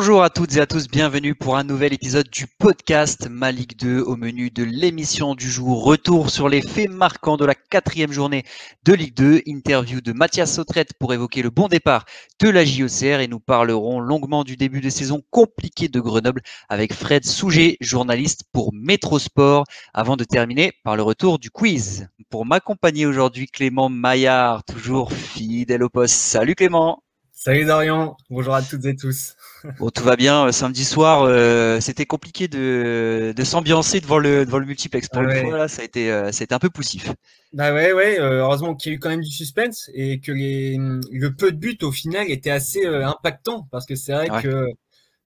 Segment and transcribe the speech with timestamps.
[0.00, 3.76] Bonjour à toutes et à tous, bienvenue pour un nouvel épisode du podcast Ma Ligue
[3.76, 5.82] 2 au menu de l'émission du jour.
[5.82, 8.44] Retour sur les faits marquants de la quatrième journée
[8.84, 12.04] de Ligue 2, interview de Mathias Sautrette pour évoquer le bon départ
[12.38, 16.92] de la JOCR et nous parlerons longuement du début de saison compliqué de Grenoble avec
[16.92, 22.06] Fred Souget, journaliste pour Métrosport, avant de terminer par le retour du quiz.
[22.30, 26.14] Pour m'accompagner aujourd'hui, Clément Maillard, toujours fidèle au poste.
[26.14, 27.02] Salut Clément
[27.40, 29.36] Salut Dorian, bonjour à toutes et tous.
[29.78, 30.46] Bon, tout va bien.
[30.46, 35.08] Euh, samedi soir, euh, c'était compliqué de, de s'ambiancer devant le, devant le multiplex.
[35.08, 37.12] Pour ah fois, ça a été, euh, un peu poussif.
[37.52, 38.18] Bah ouais, ouais.
[38.18, 40.78] heureusement qu'il y a eu quand même du suspense et que les,
[41.12, 44.66] le peu de buts au final était assez impactant parce que c'est vrai que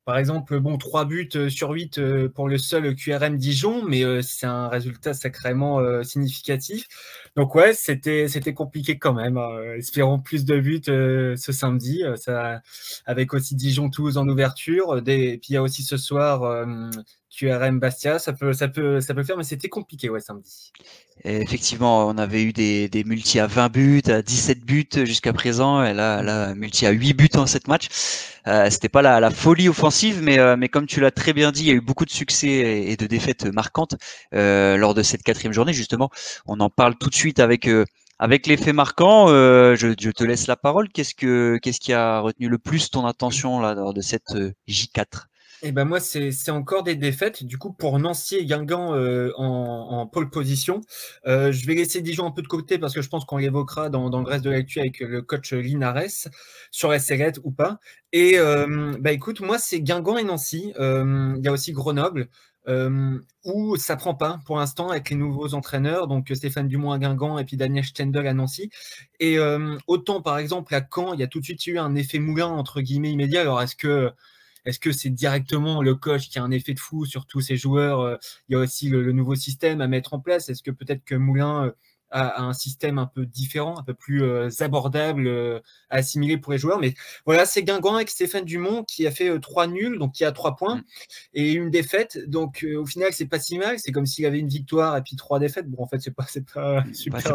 [0.05, 4.05] par exemple, bon, 3 buts euh, sur 8 euh, pour le seul QRM Dijon, mais
[4.05, 6.86] euh, c'est un résultat sacrément significatif.
[7.36, 9.36] Donc ouais, c'était c'était compliqué quand même.
[9.36, 9.75] Hein.
[9.77, 12.61] Espérons plus de buts ce samedi, ça,
[13.06, 15.03] avec aussi Dijon Toulouse en ouverture.
[15.03, 16.67] Des, puis il y a aussi ce soir
[17.35, 20.71] QRM Bastia, ça peut, ça peut, ça peut faire, mais c'était compliqué, ouais, samedi.
[21.25, 25.83] effectivement, on avait eu des, des multi à 20 buts, à 17 buts jusqu'à présent,
[25.83, 27.89] et là, là, multi à 8 buts en 7 matchs.
[28.47, 31.53] Euh, c'était pas la, la, folie offensive, mais, euh, mais comme tu l'as très bien
[31.53, 33.95] dit, il y a eu beaucoup de succès et de défaites marquantes
[34.35, 36.11] euh, lors de cette quatrième journée, justement.
[36.47, 37.85] On en parle tout de suite avec euh,
[38.19, 40.89] avec l'effet marquant, euh, je, je, te laisse la parole.
[40.91, 44.33] Qu'est-ce que qu'est-ce qui a retenu le plus ton attention là lors de cette
[44.69, 45.27] J4
[45.65, 47.45] et eh ben moi, c'est encore des défaites.
[47.45, 50.81] Du coup, pour Nancy et Guingamp euh, en, pole position,
[51.29, 53.89] euh, je vais laisser Dijon un peu de côté parce que je pense qu'on l'évoquera
[53.89, 56.29] dans, dans, le reste de l'actu avec le coach Linares
[56.73, 57.79] sur SRL ou pas.
[58.13, 60.73] Et euh, bah écoute, moi, c'est Guingamp et Nancy.
[60.77, 62.29] Il y a aussi Grenoble.
[63.45, 67.39] où ça prend pas pour l'instant avec les nouveaux entraîneurs, donc Stéphane Dumont à Guingamp
[67.39, 68.69] et puis Daniel Stendel à Nancy.
[69.20, 69.39] Et
[69.86, 72.48] autant par exemple à Caen, il y a tout de suite eu un effet moulin
[72.48, 73.42] entre guillemets immédiat.
[73.42, 74.13] Alors est-ce que
[74.64, 77.56] est-ce que c'est directement le coach qui a un effet de fou sur tous ces
[77.56, 78.17] joueurs euh,
[78.48, 80.48] Il y a aussi le, nouveau système à mettre en place.
[80.48, 81.73] Est-ce que peut-être que Moulin euh,
[82.11, 85.28] a, un système un peu différent, un peu plus euh, abordable
[85.90, 86.78] à assimiler pour les joueurs?
[86.78, 86.95] Mais
[87.27, 90.55] voilà, c'est Guingamp avec Stéphane Dumont qui a fait trois nuls, donc qui a trois
[90.55, 90.83] points mm.
[91.34, 92.18] et une défaite.
[92.29, 93.77] Donc au final, c'est pas si mal.
[93.79, 95.68] C'est comme s'il avait une victoire et puis trois défaites.
[95.68, 97.34] Bon, en fait, c'est pas, c'est pas super.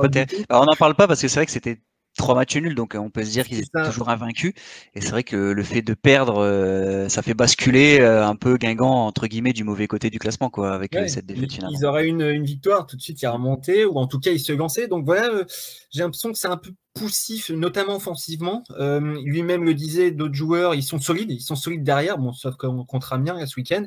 [0.50, 1.82] on n'en parle pas parce que c'est vrai que c'était
[2.18, 4.54] trois matchs nuls, donc euh, on peut se dire qu'ils étaient toujours invaincus.
[4.94, 8.58] Et c'est vrai que le fait de perdre, euh, ça fait basculer euh, un peu
[8.58, 11.72] Guingamp entre guillemets du mauvais côté du classement, quoi, avec cette défaite finale.
[11.74, 14.40] Ils auraient une, une victoire tout de suite, ils remonté, ou en tout cas ils
[14.40, 14.88] se lançaient.
[14.88, 15.46] Donc voilà,
[15.92, 18.64] j'ai l'impression que c'est un peu poussif, notamment offensivement.
[18.80, 22.56] Euh, lui-même le disait, d'autres joueurs, ils sont solides, ils sont solides derrière, bon, sauf
[22.56, 23.86] contre Amiens ce week-end.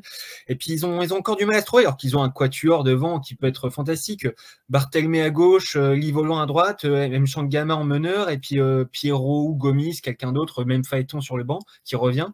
[0.48, 2.22] Et puis ils ont, ils ont encore du mal à se trouver, alors qu'ils ont
[2.22, 4.26] un quatuor devant qui peut être fantastique.
[4.68, 8.84] Barthelmé à gauche, euh, Livolan à droite, euh, même Changama en meneur, et puis euh,
[8.84, 12.28] Pierrot ou Gomis, quelqu'un d'autre, même Phaéton sur le banc qui revient.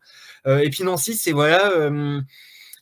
[0.46, 1.90] et puis Nancy, c'est voilà.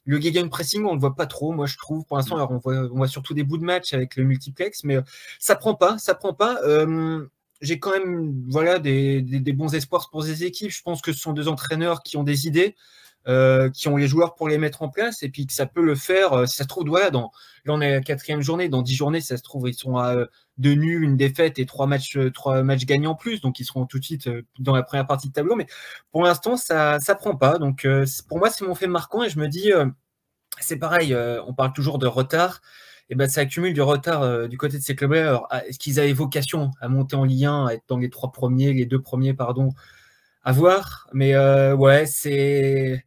[0.07, 2.05] Le game pressing, on le voit pas trop, moi je trouve.
[2.05, 4.99] Pour l'instant, on voit, on voit surtout des bouts de match avec le multiplex, mais
[5.39, 6.59] ça prend pas, ça prend pas.
[6.65, 7.27] Euh,
[7.61, 8.33] j'ai quand même
[8.81, 10.71] des, bons espoirs pour ces équipes.
[10.71, 12.75] Je pense que ce sont deux entraîneurs qui ont des idées,
[13.27, 15.83] euh, qui ont les joueurs pour les mettre en place, et puis que ça peut
[15.83, 16.33] le faire.
[16.33, 17.31] Euh, ça se trouve, voilà, dans,
[17.65, 19.97] là on est à la quatrième journée, dans dix journées, ça se trouve, ils sont
[19.97, 20.27] à
[20.59, 22.85] deux nuls, une défaite et trois matchs, trois matchs
[23.19, 25.57] plus, donc ils seront tout de suite euh, dans la première partie de tableau.
[25.57, 25.67] Mais
[26.13, 27.59] pour l'instant, ça ça prend pas.
[27.59, 27.87] Donc
[28.29, 29.71] pour moi, c'est mon fait marquant, et je me dis,
[30.61, 31.17] c'est pareil,
[31.47, 32.61] on parle toujours de retard
[33.11, 35.47] et eh ben, ça accumule du retard euh, du côté de ces clubs-là.
[35.69, 38.73] Est-ce qu'ils avaient vocation à monter en Ligue 1, à être dans les trois premiers,
[38.73, 39.75] les deux premiers, pardon,
[40.43, 43.05] à voir Mais euh, ouais, c'est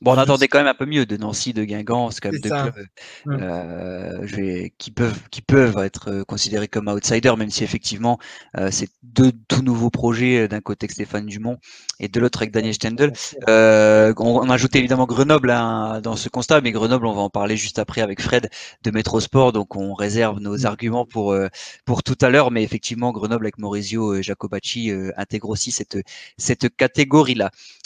[0.00, 2.40] Bon, on attendait quand même un peu mieux de Nancy, de Guingamp, c'est quand même
[2.40, 2.86] deux clubs
[3.28, 8.18] euh, qui peuvent qui peuvent être euh, considérés comme outsiders, même si effectivement
[8.56, 11.58] euh, c'est deux tout nouveaux projets d'un côté avec Stéphane Dumont
[11.98, 13.12] et de l'autre avec Daniel Stendel.
[13.48, 17.30] on, on, a ajouté évidemment Grenoble hein, dans ce constat, mais Grenoble, on va en
[17.30, 18.50] parler juste après avec Fred
[18.84, 20.66] de Métrosport, donc on réserve nos mm.
[20.66, 21.36] arguments pour
[21.84, 25.98] pour tout à l'heure, mais effectivement Grenoble avec Maurizio Jacobacci intègre aussi cette
[26.36, 27.34] cette catégorie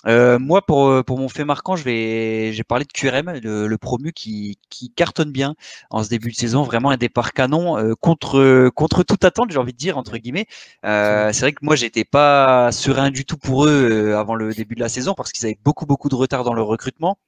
[0.04, 0.38] là.
[0.38, 4.58] moi, pour pour mon fait marquant, je vais j'ai parlé de QRM, le, promu qui,
[4.96, 5.54] cartonne bien
[5.90, 9.58] en ce début de saison, vraiment un départ canon euh, contre contre toute attente, j'ai
[9.58, 10.46] envie de dire entre guillemets.
[10.84, 14.52] Euh, c'est vrai que moi j'étais pas serein du tout pour eux euh, avant le
[14.54, 17.18] début de la saison parce qu'ils avaient beaucoup beaucoup de retard dans leur recrutement.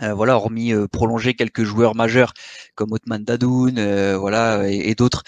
[0.00, 2.32] voilà, hormis prolonger quelques joueurs majeurs
[2.76, 5.24] comme Otman Dadoun, voilà, et, d'autres.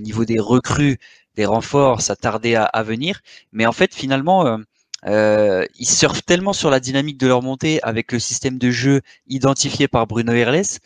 [0.00, 0.98] niveau des recrues,
[1.34, 3.20] des renforts, ça tardait à, à venir.
[3.52, 4.58] Mais en fait, finalement,
[5.06, 9.00] euh, ils surfent tellement sur la dynamique de leur montée avec le système de jeu
[9.26, 10.78] identifié par Bruno Herles.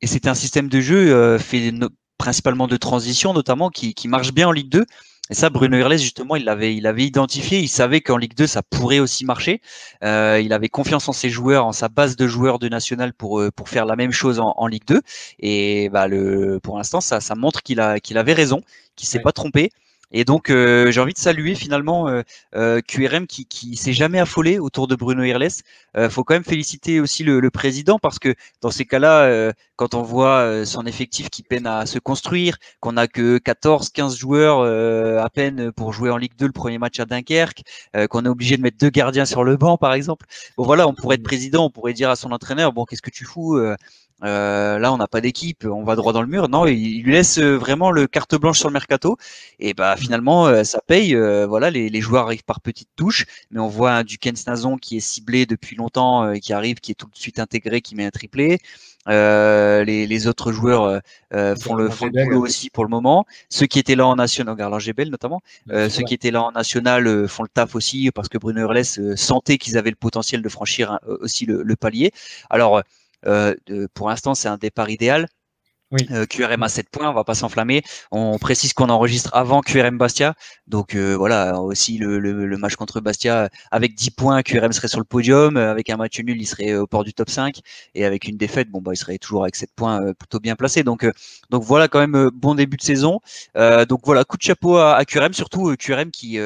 [0.00, 1.72] Et c'est un système de jeu euh, fait
[2.18, 4.84] principalement de transition, notamment, qui, qui, marche bien en Ligue 2.
[5.30, 7.58] Et ça, Bruno Irles, justement, il l'avait, il avait identifié.
[7.60, 9.60] Il savait qu'en Ligue 2, ça pourrait aussi marcher.
[10.02, 13.40] Euh, il avait confiance en ses joueurs, en sa base de joueurs de national pour
[13.40, 15.02] euh, pour faire la même chose en, Ligue 2.
[15.40, 18.62] Et bah, le, pour l'instant, ça, ça montre qu'il a qu'il avait raison,
[18.96, 19.70] qu'il s'est pas trompé.
[20.10, 22.22] Et donc, euh, j'ai envie de saluer finalement euh,
[22.54, 25.48] euh QRM qui, qui s'est jamais affolé autour de Bruno Irles.
[25.96, 29.52] Euh, faut quand même féliciter aussi le, le président parce que dans ces cas-là, euh,
[29.76, 34.16] quand on voit son effectif qui peine à se construire, qu'on a que 14, 15
[34.16, 34.62] joueurs
[35.22, 37.62] à peine pour jouer en Ligue 2 le premier match à Dunkerque,
[38.10, 40.26] qu'on est obligé de mettre deux gardiens sur le banc par exemple.
[40.56, 43.10] Bon voilà, on pourrait être président, on pourrait dire à son entraîneur, bon qu'est-ce que
[43.10, 43.56] tu fous
[44.24, 46.48] euh, là, on n'a pas d'équipe, on va droit dans le mur.
[46.48, 49.16] Non, il, lui laisse euh, vraiment le carte blanche sur le mercato.
[49.60, 51.14] Et bah finalement, euh, ça paye.
[51.46, 55.00] voilà, les, joueurs arrivent par petites touches, mais on voit un Duken Snazon qui est
[55.00, 58.10] ciblé depuis longtemps et qui arrive, qui est tout de suite intégré, qui met un
[58.10, 58.58] triplé.
[59.06, 61.00] les, autres joueurs
[61.60, 63.24] font le font boulot aussi pour le moment.
[63.48, 67.28] Ceux qui étaient là en national, Garland Gebel notamment, ceux qui étaient là en national
[67.28, 70.98] font le taf aussi parce que Bruno Hurles sentait qu'ils avaient le potentiel de franchir
[71.20, 72.12] aussi le, le palier.
[72.50, 72.82] Alors
[73.26, 73.54] euh,
[73.94, 75.28] pour l'instant, c'est un départ idéal.
[75.90, 76.06] Oui.
[76.10, 77.82] Euh, QRM à 7 points, on va pas s'enflammer.
[78.10, 80.34] On précise qu'on enregistre avant QRM Bastia.
[80.66, 84.98] Donc euh, voilà, aussi le, le, match contre Bastia, avec 10 points, QRM serait sur
[84.98, 85.56] le podium.
[85.56, 87.60] Avec un match nul, il serait au port du top 5.
[87.94, 90.82] Et avec une défaite, bon bah il serait toujours avec 7 points plutôt bien placé.
[90.82, 91.06] Donc,
[91.48, 93.20] donc voilà quand même bon début de saison.
[93.54, 96.38] donc voilà, coup de chapeau à, à QRM, surtout QRM qui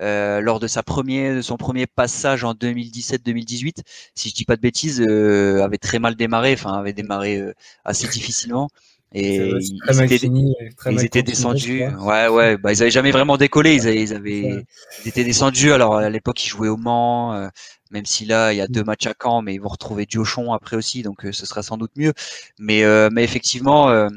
[0.00, 3.78] euh, lors de sa premier, de son premier passage en 2017-2018,
[4.14, 7.52] si je dis pas de bêtises, euh, avait très mal démarré, enfin avait démarré euh,
[7.84, 8.68] assez difficilement.
[9.12, 11.82] Et ils, étaient, descendus.
[11.98, 12.58] Ouais, ouais.
[12.58, 13.74] Bah, ils avaient jamais vraiment décollé.
[13.74, 14.66] Ils, avaient, ils, avaient,
[15.02, 15.72] ils étaient descendus.
[15.72, 17.48] Alors à l'époque, ils jouaient au Mans.
[17.90, 20.52] même si là, il y a deux matchs à Caen, mais ils vont retrouver Diochon
[20.52, 22.12] après aussi, donc ce sera sans doute mieux.
[22.58, 24.10] Mais, mais effectivement,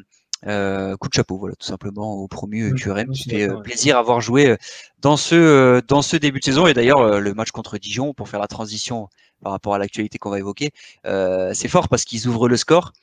[0.48, 4.00] euh, coup de chapeau, voilà, tout simplement au promu QRM qui fait euh, plaisir à
[4.00, 4.58] avoir joué euh,
[5.00, 8.40] dans ce dans ce début de saison et d'ailleurs le match contre Dijon pour faire
[8.40, 9.08] la transition
[9.44, 10.72] par rapport à l'actualité qu'on va évoquer,
[11.04, 12.94] c'est fort parce qu'ils ouvrent le score.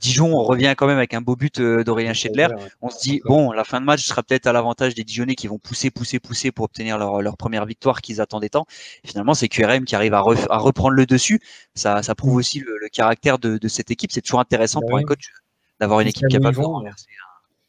[0.00, 2.48] Dijon on revient quand même avec un beau but d'Aurélien Schedler.
[2.82, 5.46] On se dit bon, la fin de match sera peut-être à l'avantage des Dijonnais qui
[5.46, 8.66] vont pousser, pousser, pousser pour obtenir leur, leur première victoire qu'ils attendaient tant.
[9.04, 11.40] finalement, c'est QRM qui arrive à, à, reprendre le dessus.
[11.74, 14.10] Ça, ça prouve aussi le, caractère de, de, cette équipe.
[14.12, 15.30] C'est toujours intéressant bah pour un coach
[15.80, 17.06] d'avoir une équipe capable de renverser.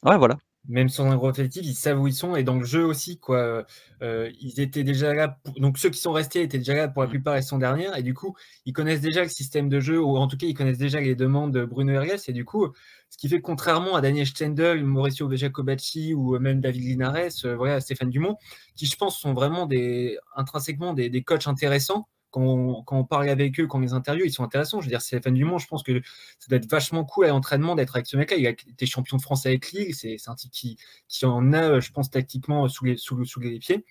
[0.03, 0.37] Ouais, voilà.
[0.67, 3.17] Même sans un gros effectif, ils savent où ils sont et dans le jeu aussi,
[3.17, 3.65] quoi.
[4.01, 5.39] Euh, ils étaient déjà là.
[5.57, 7.11] Donc ceux qui sont restés étaient déjà là pour la mm.
[7.11, 8.35] plupart la saison dernière et du coup,
[8.65, 11.15] ils connaissent déjà le système de jeu ou en tout cas, ils connaissent déjà les
[11.15, 12.67] demandes de Bruno Herges et du coup,
[13.09, 17.55] ce qui fait que contrairement à Daniel Stendel, Mauricio Jacobacci ou même David Linares, euh,
[17.55, 18.35] voilà, Stéphane Dumont,
[18.75, 23.59] qui je pense sont vraiment des intrinsèquement des, des coachs intéressants quand on, parle avec
[23.59, 24.79] eux, quand on les interviews, ils sont intéressants.
[24.79, 25.59] Je veux dire, c'est fin du monde.
[25.59, 26.01] Je pense que
[26.39, 28.37] ça doit être vachement cool à l'entraînement d'être avec ce mec-là.
[28.37, 29.95] Il a été champion de France avec Lille.
[29.95, 30.77] C'est un type qui,
[31.07, 33.85] qui en a, je pense, tactiquement sous les, sous, sous les pieds.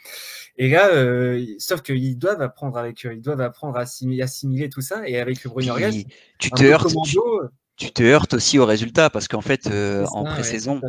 [0.56, 3.12] Et là, euh, sauf qu'ils doivent apprendre avec eux.
[3.14, 5.08] Ils doivent apprendre à assimiler, assimiler tout ça.
[5.08, 5.74] Et avec le Bruno
[6.38, 6.94] tu te heurtes.
[7.76, 10.80] Tu, te heurtes aussi au résultat parce qu'en fait, euh, en pré-saison,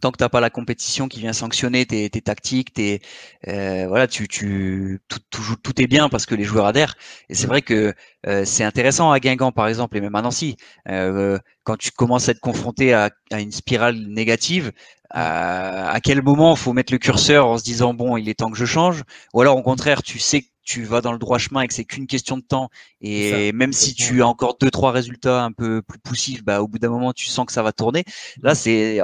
[0.00, 3.00] tant que t'as pas la compétition qui vient sanctionner tes, tes tactiques, tes
[3.48, 6.94] euh, voilà, tu, tu tout, tout, tout, est bien parce que les joueurs adhèrent.
[7.28, 7.94] Et c'est vrai que
[8.26, 10.56] euh, c'est intéressant à Guingamp par exemple et même à Nancy.
[10.88, 14.72] Euh, quand tu commences à être confronté à, à une spirale négative.
[15.10, 18.50] À, à quel moment faut mettre le curseur en se disant bon il est temps
[18.50, 19.04] que je change?
[19.32, 21.72] Ou alors au contraire tu sais que tu vas dans le droit chemin et que
[21.72, 22.68] c'est qu'une question de temps.
[23.00, 26.68] Et même si tu as encore deux trois résultats un peu plus poussifs bah au
[26.68, 28.04] bout d'un moment tu sens que ça va tourner.
[28.42, 29.00] Là c'est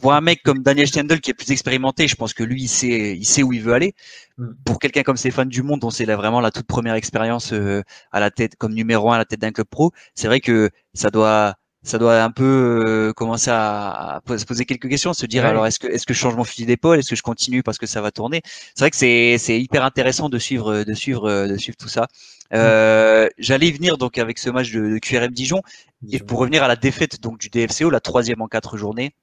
[0.00, 2.68] pour un mec comme Daniel Stendel qui est plus expérimenté, je pense que lui, il
[2.68, 3.94] sait, il sait où il veut aller.
[4.38, 4.48] Mm.
[4.64, 7.82] Pour quelqu'un comme Stéphane Dumont, dont c'est vraiment la toute première expérience euh,
[8.12, 10.70] à la tête, comme numéro un à la tête d'un club pro, c'est vrai que
[10.92, 15.46] ça doit, ça doit un peu euh, commencer à, se poser quelques questions, se dire
[15.46, 17.78] alors est-ce que, est-ce que je change mon fusil d'épaule, est-ce que je continue parce
[17.78, 18.42] que ça va tourner?
[18.74, 22.02] C'est vrai que c'est, c'est hyper intéressant de suivre, de suivre, de suivre tout ça.
[22.02, 22.56] Mm.
[22.56, 25.62] Euh, J'allais y venir donc avec ce match de, de QRM Dijon
[26.10, 29.14] et pour revenir à la défaite donc du DFCO, la troisième en quatre journées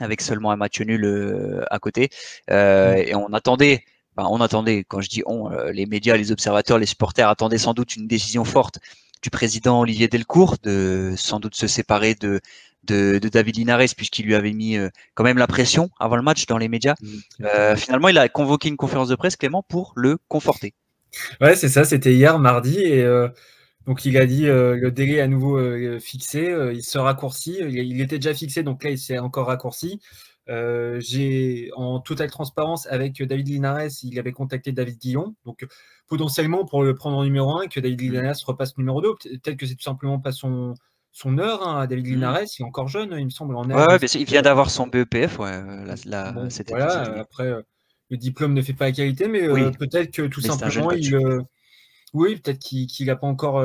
[0.00, 2.10] avec seulement un match nul euh, à côté.
[2.50, 3.84] Euh, et on attendait,
[4.16, 7.58] enfin, on attendait, quand je dis on, euh, les médias, les observateurs, les supporters attendaient
[7.58, 8.78] sans doute une décision forte
[9.22, 12.40] du président Olivier Delcourt de sans doute se séparer de,
[12.84, 14.78] de, de David Linares puisqu'il lui avait mis
[15.14, 16.94] quand même la pression avant le match dans les médias.
[17.02, 20.72] Mmh, finalement, il a convoqué une conférence de presse, Clément, pour le conforter.
[21.42, 23.04] Ouais, c'est ça, c'était hier mardi et
[23.86, 27.58] donc il a dit euh, le délai à nouveau euh, fixé, euh, il se raccourcit.
[27.60, 30.00] Il, était déjà fixé, donc là il s'est encore raccourci.
[30.46, 35.64] J'ai en totale transparence avec David Linares, il avait contacté David Guillon, donc
[36.08, 38.12] potentiellement pour le prendre en numéro 1 que David mmh.
[38.12, 39.14] Linares repasse numéro 2.
[39.14, 40.74] Peut-être que c'est tout simplement pas son,
[41.12, 42.10] son heure hein, David mmh.
[42.10, 42.40] Linares.
[42.58, 43.54] Il est encore jeune, il me semble.
[43.54, 45.38] En ouais, il vient d'avoir son BEPF.
[45.38, 45.62] Ouais,
[46.68, 47.54] voilà, après,
[48.10, 51.16] le diplôme ne fait pas la qualité, mais peut-être que tout simplement, il.
[52.12, 53.64] Oui, peut-être qu'il n'a pas encore.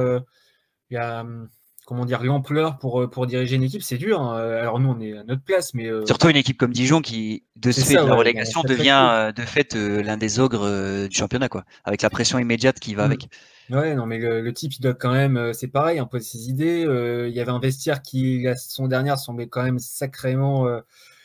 [0.89, 1.49] il a, hum,
[1.85, 4.19] comment dire, l'ampleur pour, euh, pour diriger une équipe, c'est dur.
[4.19, 4.35] Hein.
[4.35, 7.43] Alors nous, on est à notre place, mais euh, surtout une équipe comme Dijon qui,
[7.55, 11.47] de ce fait de la relégation, devient euh, de fait l'un des ogres du championnat,
[11.47, 13.05] quoi, avec la pression immédiate qui va mmh.
[13.05, 13.29] avec.
[13.69, 16.85] Ouais, non, mais le, type, il doit quand même, c'est pareil, un peu ses idées.
[17.27, 20.65] il y avait un vestiaire qui, la saison dernière, semblait quand même sacrément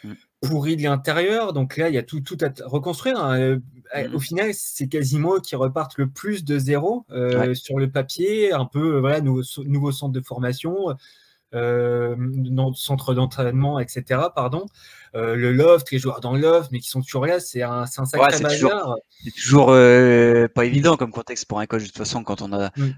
[0.04, 0.12] mmh.
[0.42, 1.52] pourri de l'intérieur.
[1.52, 3.22] Donc là, il y a tout, tout à reconstruire.
[3.22, 3.58] Hein.
[3.94, 4.20] Au mmh.
[4.20, 8.98] final, c'est quasiment qui repartent le plus de zéro euh, sur le papier, un peu
[9.00, 10.96] voilà, nouveau, nouveau centre de formation,
[11.52, 12.14] euh,
[12.74, 14.20] centre d'entraînement, etc.
[14.34, 14.66] Pardon.
[15.16, 17.82] Euh, le loft, les joueurs dans le loft, mais qui sont toujours là, c'est un,
[17.82, 21.82] un sacré ouais, C'est toujours, euh, pas évident comme contexte pour un coach.
[21.82, 22.90] De toute façon, quand on a, mmh.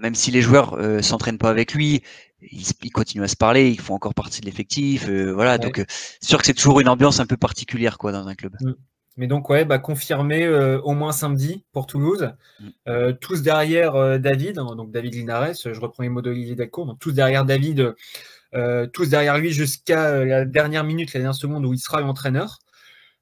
[0.00, 2.02] même si les joueurs s'entraînent pas avec lui,
[2.40, 5.06] ils, continuent à se parler, ils font encore partie de l'effectif.
[5.10, 8.34] voilà, donc c'est sûr que c'est toujours une ambiance un peu particulière quoi dans un
[8.34, 8.54] club.
[8.60, 8.72] Mmh.
[9.18, 12.30] Mais donc, ouais, bah, confirmé euh, au moins samedi pour Toulouse.
[12.60, 12.66] Mm.
[12.86, 16.84] Euh, tous derrière euh, David, hein, donc David Linares, je reprends les mots d'Olivier Daco,
[16.84, 17.94] donc tous derrière David,
[18.94, 22.60] tous derrière lui jusqu'à la dernière minute, la dernière seconde où il sera l'entraîneur.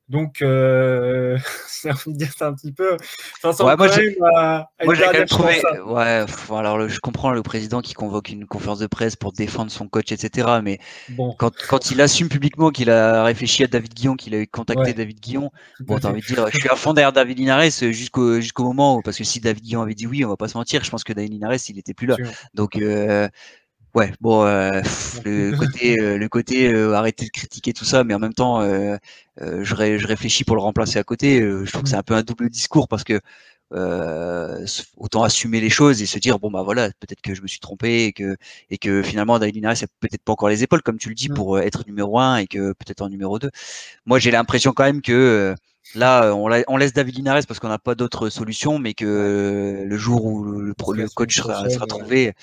[0.09, 1.37] Donc, euh,
[1.67, 2.97] c'est un petit peu.
[3.43, 5.61] ouais, moi, j'ai quand même trouvé.
[5.85, 9.89] Ouais, alors je comprends le président qui convoque une conférence de presse pour défendre son
[9.89, 10.49] coach, etc.
[10.63, 10.79] Mais
[11.11, 11.35] bon.
[11.39, 15.19] quand, quand il assume publiquement qu'il a réfléchi à David Guillon, qu'il a contacté David
[15.21, 18.65] Guillon, bon, t'as envie de dire, je suis à fond derrière David Linares jusqu'au jusqu'au
[18.65, 20.85] moment où, parce que si David Guillon avait dit oui, on va pas se mentir,
[20.85, 22.17] je pense que David Linares, il était plus là.
[22.55, 23.29] Donc, euh,
[23.97, 24.83] Ouais, bon, euh,
[25.25, 28.61] le côté, euh, le côté euh, arrêter de critiquer tout ça, mais en même temps,
[28.61, 28.99] je,
[29.65, 31.41] je, réfléchis pour le remplacer à côté.
[31.41, 33.21] je trouve que c'est un peu un double discours parce que
[34.99, 37.59] autant assumer les choses et se dire bon bah voilà, peut-être que je me suis
[37.59, 38.37] trompé et que
[38.71, 41.31] et que finalement David Linares a peut-être pas encore les épaules comme tu le dis
[41.31, 41.35] mmh.
[41.35, 43.51] pour être numéro un et que peut-être en numéro 2.
[44.05, 45.55] Moi, j'ai l'impression quand même que
[45.95, 50.25] Là, on, laisse David Linares parce qu'on n'a pas d'autre solution, mais que le jour
[50.25, 52.35] où le, coach sera, sera, trouvé,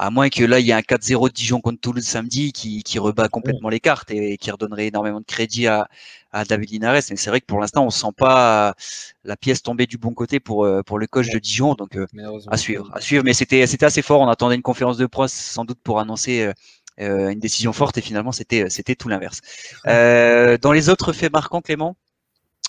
[0.00, 2.82] à moins que là, il y ait un 4-0 de Dijon contre Toulouse samedi qui,
[2.82, 5.88] qui rebat complètement les cartes et, qui redonnerait énormément de crédit à,
[6.32, 7.02] à David Linares.
[7.10, 8.74] Mais c'est vrai que pour l'instant, on sent pas
[9.24, 11.74] la pièce tomber du bon côté pour, euh, pour le coach de Dijon.
[11.74, 12.06] Donc, euh,
[12.48, 13.24] à suivre, à suivre.
[13.24, 14.22] Mais c'était, c'était assez fort.
[14.22, 16.50] On attendait une conférence de presse sans doute pour annoncer
[16.98, 19.42] euh, une décision forte et finalement, c'était, c'était tout l'inverse.
[19.84, 21.94] dans les autres faits marquants, Clément,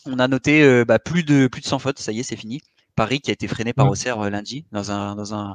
[0.05, 1.99] on a noté bah, plus de plus de 100 fautes.
[1.99, 2.59] Ça y est, c'est fini.
[2.97, 5.53] Paris qui a été freiné par Auxerre lundi dans un, dans un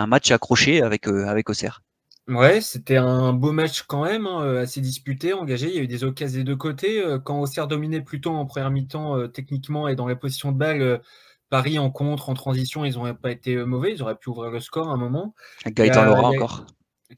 [0.00, 1.82] un match accroché avec, euh, avec Auxerre.
[2.28, 5.68] Ouais, c'était un beau match quand même, hein, euh, assez disputé, engagé.
[5.68, 7.02] Il y a eu des occasions des deux côtés.
[7.02, 11.00] Euh, quand Auxerre dominait plutôt en première mi-temps techniquement et dans la position de balle,
[11.48, 13.92] Paris en contre, en transition, ils n'auraient pas été mauvais.
[13.92, 15.34] Ils auraient pu ouvrir le score à un moment.
[15.66, 16.66] Gaëtan Laura encore.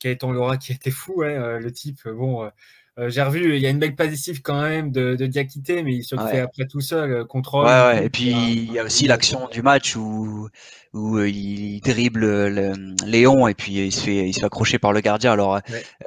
[0.01, 2.09] Gaëtan Laura qui était fou, ouais, le type.
[2.09, 2.51] Bon,
[2.97, 6.05] j'ai revu, il y a une belle passive quand même de, de Diakité, mais il
[6.05, 7.67] se fait après tout seul, contrôle.
[7.67, 10.49] Ouais, Et puis il y a aussi l'action du match où
[10.95, 12.73] où euh, il terrible le,
[13.07, 15.33] Léon et puis il se fait il se fait accrocher par le gardien.
[15.33, 15.61] Alors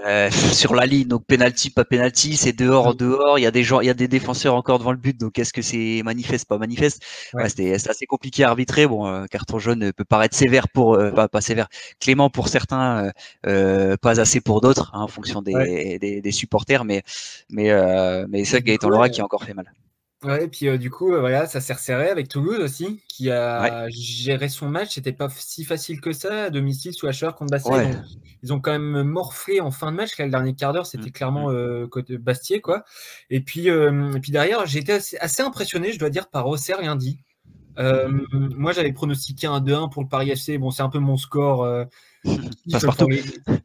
[0.05, 3.39] euh, sur la ligne, donc penalty pas penalty, c'est dehors dehors.
[3.39, 5.19] Il y a des gens, il y a des défenseurs encore devant le but.
[5.19, 7.03] Donc est-ce que c'est manifeste pas manifeste?
[7.33, 7.49] Ouais.
[7.49, 8.87] C'était assez compliqué à arbitrer.
[8.87, 11.67] Bon, euh, carton jaune peut paraître sévère pour pas, pas sévère,
[11.99, 13.11] clément pour certains,
[13.43, 16.85] pas assez pour d'autres hein, en fonction des, des, des, supporters.
[16.85, 17.03] Mais
[17.49, 17.71] mais
[18.27, 19.71] mais c'est Gaëtan Laura qui a encore fait mal.
[20.25, 23.29] Ouais, et puis euh, du coup, euh, voilà, ça s'est resserré avec Toulouse aussi, qui
[23.29, 24.95] a géré son match.
[24.95, 27.91] C'était pas si facile que ça, à domicile sous contre Bastia.
[28.41, 30.17] Ils, ont, quand même morflé en fin de match.
[30.17, 31.55] le dernier quart d'heure, c'était mmh, clairement mmh.
[31.55, 32.83] euh, côté Bastier, quoi.
[33.29, 37.19] Et puis, et puis derrière, j'ai été assez, impressionné, je dois dire, par Auxerre lundi.
[37.77, 40.57] Euh, moi, j'avais pronostiqué un 2-1 pour le Paris FC.
[40.57, 41.85] Bon, c'est un peu mon score.
[43.07, 43.21] Les,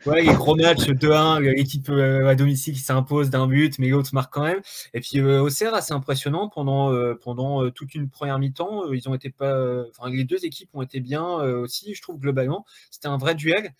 [0.06, 4.10] ouais, les gros matchs 2-1, l'équipe euh, à domicile qui s'impose d'un but, mais l'autre
[4.12, 4.60] marque quand même.
[4.92, 8.92] Et puis euh, Auxerre, assez impressionnant pendant, euh, pendant toute une première mi-temps.
[8.92, 12.66] ils ont été pas, enfin, les deux équipes ont été bien aussi, je trouve globalement.
[12.90, 13.72] C'était un vrai duel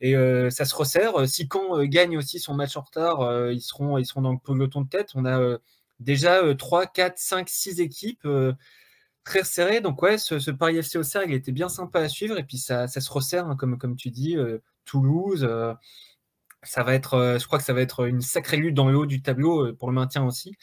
[0.00, 0.14] et
[0.50, 1.28] ça se resserre.
[1.28, 4.82] Si Caen gagne aussi son match en retard, ils seront, ils seront dans le peloton
[4.82, 5.10] de tête.
[5.14, 5.58] On a
[6.00, 8.26] déjà 3, 4, 5, 6 équipes
[9.28, 9.80] très serré.
[9.80, 12.38] Donc ouais, ce, Paris FC Auxerre, il était bien sympa à suivre.
[12.38, 15.46] Et puis ça, se resserre, hein, comme, comme tu dis, euh, Toulouse.
[15.48, 15.74] Euh,
[16.62, 18.96] ça va être, euh, je crois que ça va être une sacrée lutte dans le
[18.96, 20.56] haut du tableau pour le maintien aussi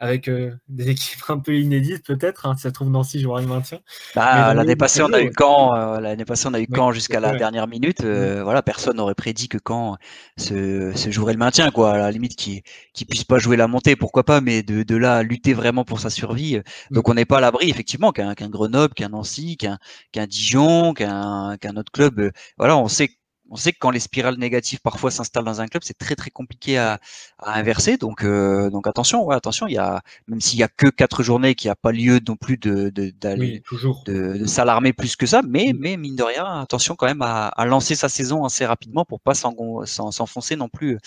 [0.00, 2.46] avec euh, des équipes un peu inédites peut-être.
[2.46, 3.80] Hein, si ça se trouve Nancy jouera le maintien.
[4.14, 5.74] Bah, l'année passée, on a eu Caen.
[5.74, 8.02] Euh, l'année passée, on a eu Caen jusqu'à la dernière minute.
[8.02, 9.96] Euh, voilà, personne n'aurait prédit que Caen
[10.36, 11.94] se, se, jouerait le maintien, quoi.
[11.94, 14.96] À la limite, qui qui puisse pas jouer la montée, pourquoi pas, mais de, de
[14.96, 16.58] là lutter vraiment pour sa survie.
[16.58, 16.94] Mm.
[16.94, 21.76] Donc, on n'est pas à l'abri, effectivement, qu'un Grenoble, qu'un Nancy, qu'un Dijon, qu'un qu'un
[21.76, 22.30] autre club.
[22.58, 23.10] voilà, on sait
[23.50, 26.30] on sait que quand les spirales négatives parfois s'installent dans un club, c'est très très
[26.30, 26.98] compliqué à,
[27.38, 27.96] inverser.
[27.96, 29.66] Donc, euh, donc attention, ouais, attention.
[29.66, 32.20] Il y a même s'il y a que quatre journées, qu'il n'y a pas lieu
[32.26, 33.62] non plus de d'aller
[34.06, 35.76] de, s'alarmer plus que ça, mais mm.
[35.78, 39.34] mais mine de rien, attention quand même à, lancer sa saison assez rapidement pour pas
[39.34, 40.98] s'enfoncer non plus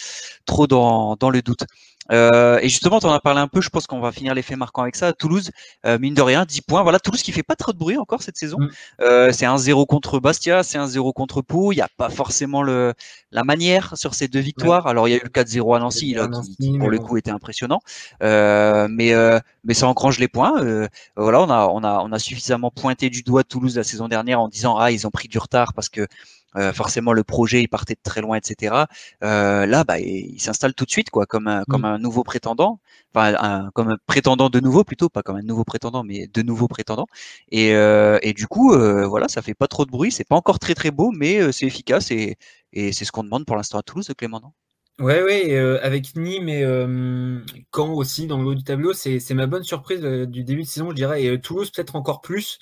[0.46, 1.66] trop dans, dans le doute.
[2.12, 4.56] Euh, et justement, tu en as parlé un peu, je pense qu'on va finir l'effet
[4.56, 5.14] marquant avec ça.
[5.14, 5.52] Toulouse,
[5.86, 6.84] euh, mine de rien, 10 points.
[6.84, 8.58] Voilà, Toulouse qui fait pas trop de bruit encore cette saison.
[8.60, 8.70] Mm.
[9.02, 11.72] Euh, c'est un 0 contre Bastia, c'est un 0 contre Pau.
[11.72, 12.27] Il n'y a pas forcément
[12.62, 12.94] le,
[13.32, 14.88] la manière sur ces deux victoires.
[14.88, 16.30] Alors, il y a eu le 4-0 à Nancy, là,
[16.60, 17.80] qui, pour le coup était impressionnant.
[18.22, 19.14] mais,
[19.64, 20.88] mais ça engrange les points.
[21.16, 24.40] voilà, on a, on, a, on a suffisamment pointé du doigt Toulouse la saison dernière
[24.40, 26.08] en disant Ah, ils ont pris du retard parce que
[26.58, 28.86] euh, forcément le projet il partait de très loin, etc.
[29.24, 31.86] Euh, là, bah, il, s'installe tout de suite quoi, comme un, comme mmh.
[31.86, 32.80] un nouveau prétendant,
[33.14, 36.68] enfin comme un prétendant de nouveau plutôt, pas comme un nouveau prétendant, mais de nouveaux
[36.68, 37.08] prétendants.
[37.52, 40.60] Et, euh, et du coup, voilà, ça fait pas trop de bruit, c'est pas encore
[40.60, 42.38] très très beau, mais c'est efficace et,
[42.74, 44.40] et c'est ce qu'on demande pour l'instant à Toulouse, Clément.
[44.42, 44.52] Non?
[45.00, 46.66] Ouais, ouais, avec Nîmes et
[47.76, 50.90] Caen aussi dans le haut du tableau, c'est ma bonne surprise du début de saison,
[50.90, 51.24] je dirais.
[51.24, 52.60] Et Toulouse peut-être encore plus.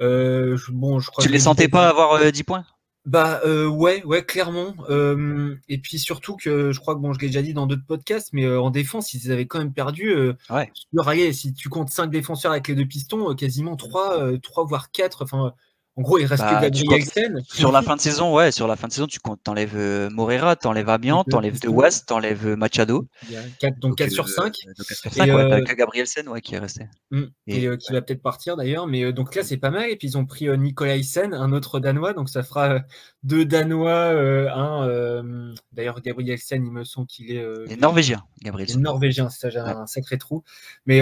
[0.00, 2.64] bon, je crois tu les sentais pas avoir 10 points?
[3.08, 4.74] Bah euh, ouais, ouais, clairement.
[4.90, 7.86] Euh, et puis surtout que je crois que bon, je l'ai déjà dit dans d'autres
[7.86, 10.14] podcasts, mais euh, en défense, ils avaient quand même perdu.
[10.50, 11.32] ouais.
[11.32, 15.24] si tu comptes cinq défenseurs avec les deux pistons, quasiment trois, trois voire quatre.
[15.24, 15.54] Enfin,
[15.98, 18.76] en gros, il reste que bah, Gabriel Sur la fin de saison, ouais, sur la
[18.76, 22.54] fin de saison, tu comptes, t'enlèves euh, Morera, t'enlèves Amiens, t'enlèves De West, t'enlèves euh,
[22.54, 23.08] Machado.
[23.24, 24.44] Il y a 4, donc, 4 sur 5.
[24.44, 26.86] Euh, donc 4 sur 5, ouais, euh, que Gabrielsen, ouais, qui est resté.
[27.10, 28.86] Mm, et, et qui va peut-être partir d'ailleurs.
[28.86, 29.90] Mais donc là, c'est pas mal.
[29.90, 32.12] Et puis ils ont pris Nicolaisen, un autre Danois.
[32.12, 32.78] Donc ça fera
[33.24, 34.12] deux Danois,
[34.54, 35.52] un.
[35.72, 37.44] d'ailleurs, Gabrielsen, il me semble qu'il est.
[37.66, 38.80] il est norvégien, Gabrielsen.
[38.80, 40.44] Norvégien, c'est ça, j'ai un sacré trou.
[40.86, 41.00] Mais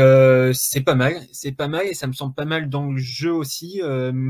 [0.55, 1.21] c'est pas mal.
[1.33, 3.83] C'est pas mal et ça me semble pas mal dans le jeu aussi.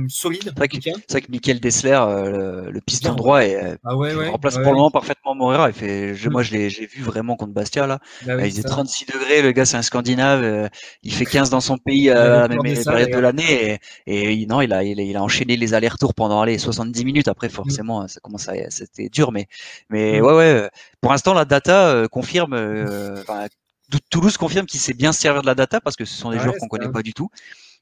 [0.08, 0.55] solide.
[0.56, 4.90] C'est vrai que Michael Dessler, euh, le, piston droit, euh, ah remplace pour le moment
[4.90, 5.68] parfaitement Morera.
[5.68, 7.86] Il fait, je, Moi, je l'ai vu vraiment contre Bastia.
[7.86, 7.98] Là.
[8.24, 9.42] Bah il faisait 36 degrés.
[9.42, 10.42] Le gars, c'est un Scandinave.
[10.42, 10.68] Euh,
[11.02, 13.78] il fait 15 dans son pays à la même période de l'année.
[14.06, 17.28] Et, et, non, il a, il, a enchaîné les allers-retours pendant allez, 70 minutes.
[17.28, 19.32] Après, forcément, ça commence à, c'était dur.
[19.32, 19.46] Mais,
[19.90, 20.70] mais ouais, ouais.
[21.00, 22.56] Pour l'instant, la data confirme.
[24.10, 26.54] Toulouse confirme qu'il sait bien servir de la data parce que ce sont des joueurs
[26.58, 27.30] qu'on connaît pas du tout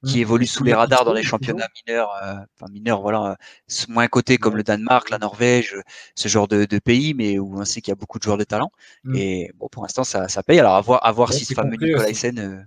[0.05, 0.21] qui mmh.
[0.21, 4.39] évoluent sous les radars dans les championnats mineurs, euh, enfin mineurs, voilà, euh, moins cotés
[4.39, 5.77] comme le Danemark, la Norvège,
[6.15, 8.45] ce genre de, pays, mais où on sait qu'il y a beaucoup de joueurs de
[8.45, 8.71] talent.
[9.05, 9.17] Mmh.
[9.17, 10.61] Et bon, pour l'instant, ça, ça paye.
[10.61, 12.65] Alors à voir, à voir si ce fameux Nicolas Essen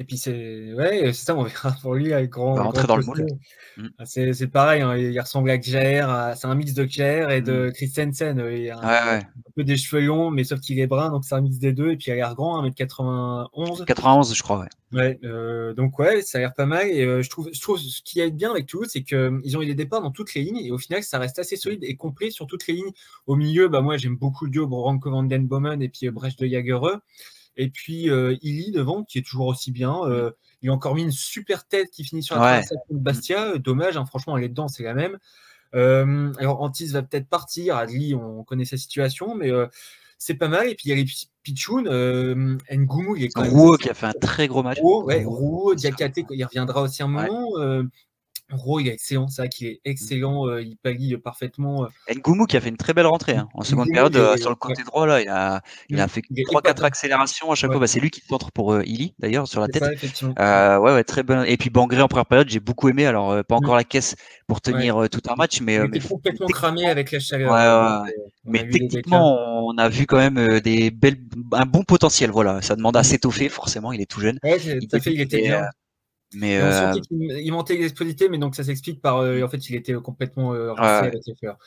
[0.00, 2.52] et puis c'est ouais, c'est ça, on verra pour lui avec grand.
[2.52, 3.26] On va rentrer dans le moule.
[3.76, 3.88] Mmh.
[3.98, 7.66] Ah, c'est pareil, hein, il ressemble à Kjaer, c'est un mix de Kjaer et de
[7.66, 7.72] mmh.
[7.72, 8.44] Christensen.
[8.50, 9.20] Il a un,
[9.54, 11.90] peu des cheveux longs, mais sauf qu'il est brun, donc c'est un mix des deux.
[11.90, 13.84] Et puis il a l'air grand, 1m91.
[13.84, 14.68] 91, je crois, ouais.
[14.92, 16.88] Ouais, euh, donc ouais, ça a l'air pas mal.
[16.88, 19.62] Et euh, je, trouve, je trouve ce qui est bien avec Toulouse, c'est qu'ils ont
[19.62, 21.94] eu des départs dans toutes les lignes et au final, ça reste assez solide et
[21.96, 22.92] complet sur toutes les lignes.
[23.26, 26.10] Au milieu, bah, moi j'aime beaucoup le duo Branko Van Den Bomen et puis euh,
[26.10, 26.96] Brecht de Jagereux.
[27.56, 30.00] Et puis euh, Illy devant, qui est toujours aussi bien.
[30.04, 30.30] Euh,
[30.62, 32.64] il a encore mis une super tête qui finit sur la ouais.
[32.90, 33.58] de Bastia.
[33.58, 35.18] Dommage, hein, franchement, elle est dedans, c'est la même.
[35.74, 37.76] Euh, alors Antis va peut-être partir.
[37.76, 39.50] Adli, on connaît sa situation, mais
[40.18, 40.68] c'est pas mal.
[40.68, 41.06] Et puis il y a les
[41.42, 43.78] Pichoun, euh, Ngoumou, il est quand même.
[43.78, 44.78] qui a fait un très gros match.
[44.80, 47.48] Rouault, ouais, Rouault, il reviendra aussi un moment.
[48.52, 51.84] Ro, il est excellent, c'est vrai qu'il est excellent, euh, il pallie parfaitement.
[51.84, 52.14] Euh.
[52.14, 54.56] Ngoumou qui a fait une très belle rentrée hein, en seconde période euh, sur le
[54.56, 57.80] côté droit là, il a, il a fait 3-4 accélérations à chaque fois.
[57.80, 59.82] Bah, c'est lui qui centre pour euh, Illy d'ailleurs sur la tête.
[59.82, 61.44] ouais, ouais, très bien.
[61.44, 63.06] Et puis Bangré en première période, j'ai beaucoup aimé.
[63.06, 63.78] Alors pas encore mm.
[63.78, 65.76] la caisse pour tenir tout un match, mais.
[65.76, 67.52] Il était complètement cramé avec la chaleur.
[67.52, 68.12] Ouais,
[68.44, 71.18] mais techniquement, on a vu quand même des belles,
[71.52, 72.30] un bon potentiel.
[72.30, 73.04] Voilà, ça demande à mm.
[73.04, 73.92] s'étoffer forcément.
[73.92, 74.38] Il est tout jeune.
[74.42, 75.62] Ouais, tout à fait, il était bien.
[76.34, 76.92] Mais euh...
[77.10, 79.18] il manquait d'explosivité, mais donc ça s'explique par.
[79.18, 81.58] Euh, en fait, il était complètement euh, rincé avec les fleurs.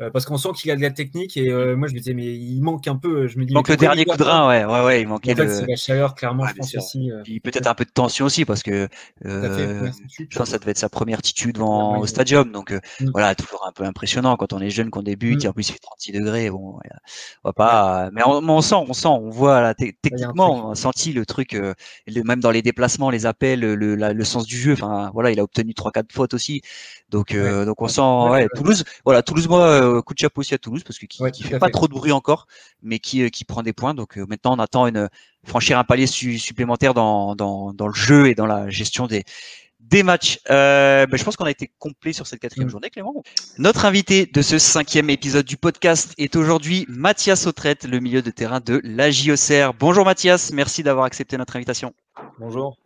[0.00, 2.14] Euh, parce qu'on sent qu'il a de la technique et euh, moi je me disais
[2.14, 3.26] mais il manque un peu.
[3.26, 5.32] Je me dis, il manque le dernier coup de rein, ouais, ouais, ouais, il manquait.
[5.32, 7.10] En fait, c'est la chaleur, clairement, je pense aussi.
[7.10, 8.88] Euh, peut-être un peu de tension aussi parce que
[9.22, 13.10] je pense que ça devait être sa première attitude devant au stadium, donc mm.
[13.12, 15.46] voilà, toujours un peu impressionnant quand on est jeune, qu'on débute, mm.
[15.46, 16.78] et en plus il fait 36 degrés, bon,
[17.44, 18.10] on va pas.
[18.12, 21.60] Mais on, sent, on sent, on voit là, techniquement, on a senti le truc,
[22.24, 24.72] même dans les déplacements, les appels, le, le sens du jeu.
[24.72, 26.62] Enfin voilà, il a obtenu trois quatre fautes aussi,
[27.10, 30.58] donc donc on sent, ouais, Toulouse, voilà, Toulouse moi euh, coup de chapeau aussi à
[30.58, 32.46] Toulouse parce que qui, fait pas trop de bruit encore,
[32.82, 33.94] mais qui, euh, qui prend des points.
[33.94, 35.08] Donc euh, maintenant, on attend une
[35.44, 39.24] franchir un palier supplémentaire dans, dans, dans, le jeu et dans la gestion des,
[39.80, 40.38] des matchs.
[40.48, 42.70] Ben, je pense qu'on a été complet sur cette quatrième mm.
[42.70, 43.22] journée, Clément.
[43.58, 48.30] Notre invité de ce cinquième épisode du podcast est aujourd'hui Mathias Autrette, le milieu de
[48.30, 49.72] terrain de la JOCR.
[49.78, 51.94] Bonjour Mathias, merci d'avoir accepté notre invitation.
[52.38, 52.76] Bonjour.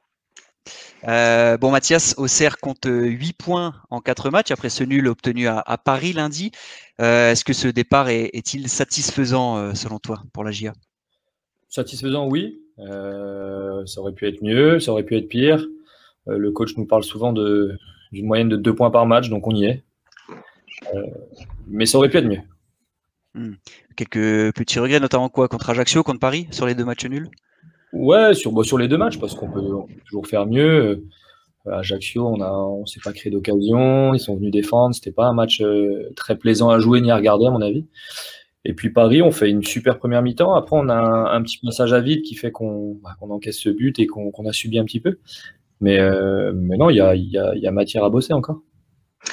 [1.04, 6.12] Bon, Mathias, Auxerre compte 8 points en 4 matchs après ce nul obtenu à, Paris
[6.12, 6.52] lundi.
[6.98, 10.72] Est-ce que ce départ est-il satisfaisant selon toi pour la GIA
[11.68, 12.60] Satisfaisant, oui.
[12.78, 15.66] ça aurait pu être mieux, ça aurait pu être pire.
[16.26, 19.66] le coach nous parle souvent d'une moyenne de 2 points par match, donc on y
[19.66, 19.82] est.
[21.66, 22.42] mais ça aurait pu être mieux.
[23.34, 23.54] Hmm.
[23.96, 25.48] Quelques petits regrets, notamment quoi?
[25.48, 27.28] Contre Ajaccio, contre Paris, sur les deux matchs nuls?
[27.94, 29.62] Ouais, sur, bah, sur les deux matchs, parce qu'on peut,
[30.06, 31.06] toujours faire mieux.
[31.66, 35.32] Euh, Ajaccio, on ne s'est pas créé d'occasion, ils sont venus défendre, c'était pas un
[35.32, 37.86] match euh, très plaisant à jouer ni à regarder, à mon avis.
[38.66, 40.54] Et puis Paris, on fait une super première mi-temps.
[40.54, 43.98] Après, on a un, petit passage à vide qui fait qu'on bah, encaisse ce but
[43.98, 45.18] et qu'on a subi un petit peu.
[45.80, 48.60] Mais, euh, non, il y a matière à bosser encore.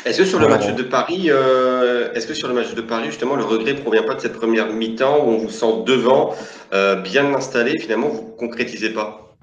[0.05, 3.07] Est-ce que sur le match de Paris, euh, est-ce que sur le match de Paris,
[3.07, 6.33] justement, le regret provient pas de cette première mi-temps où on vous sent devant,
[6.73, 9.35] euh, bien installé, finalement, vous concrétisez pas?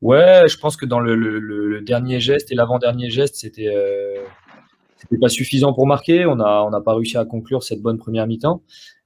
[0.00, 4.16] Ouais, je pense que dans le, dernier geste et l'avant-dernier geste, c'était euh,
[4.96, 6.24] c'était pas suffisant pour marquer.
[6.24, 8.62] On n'a on a pas réussi à conclure cette bonne première mi-temps.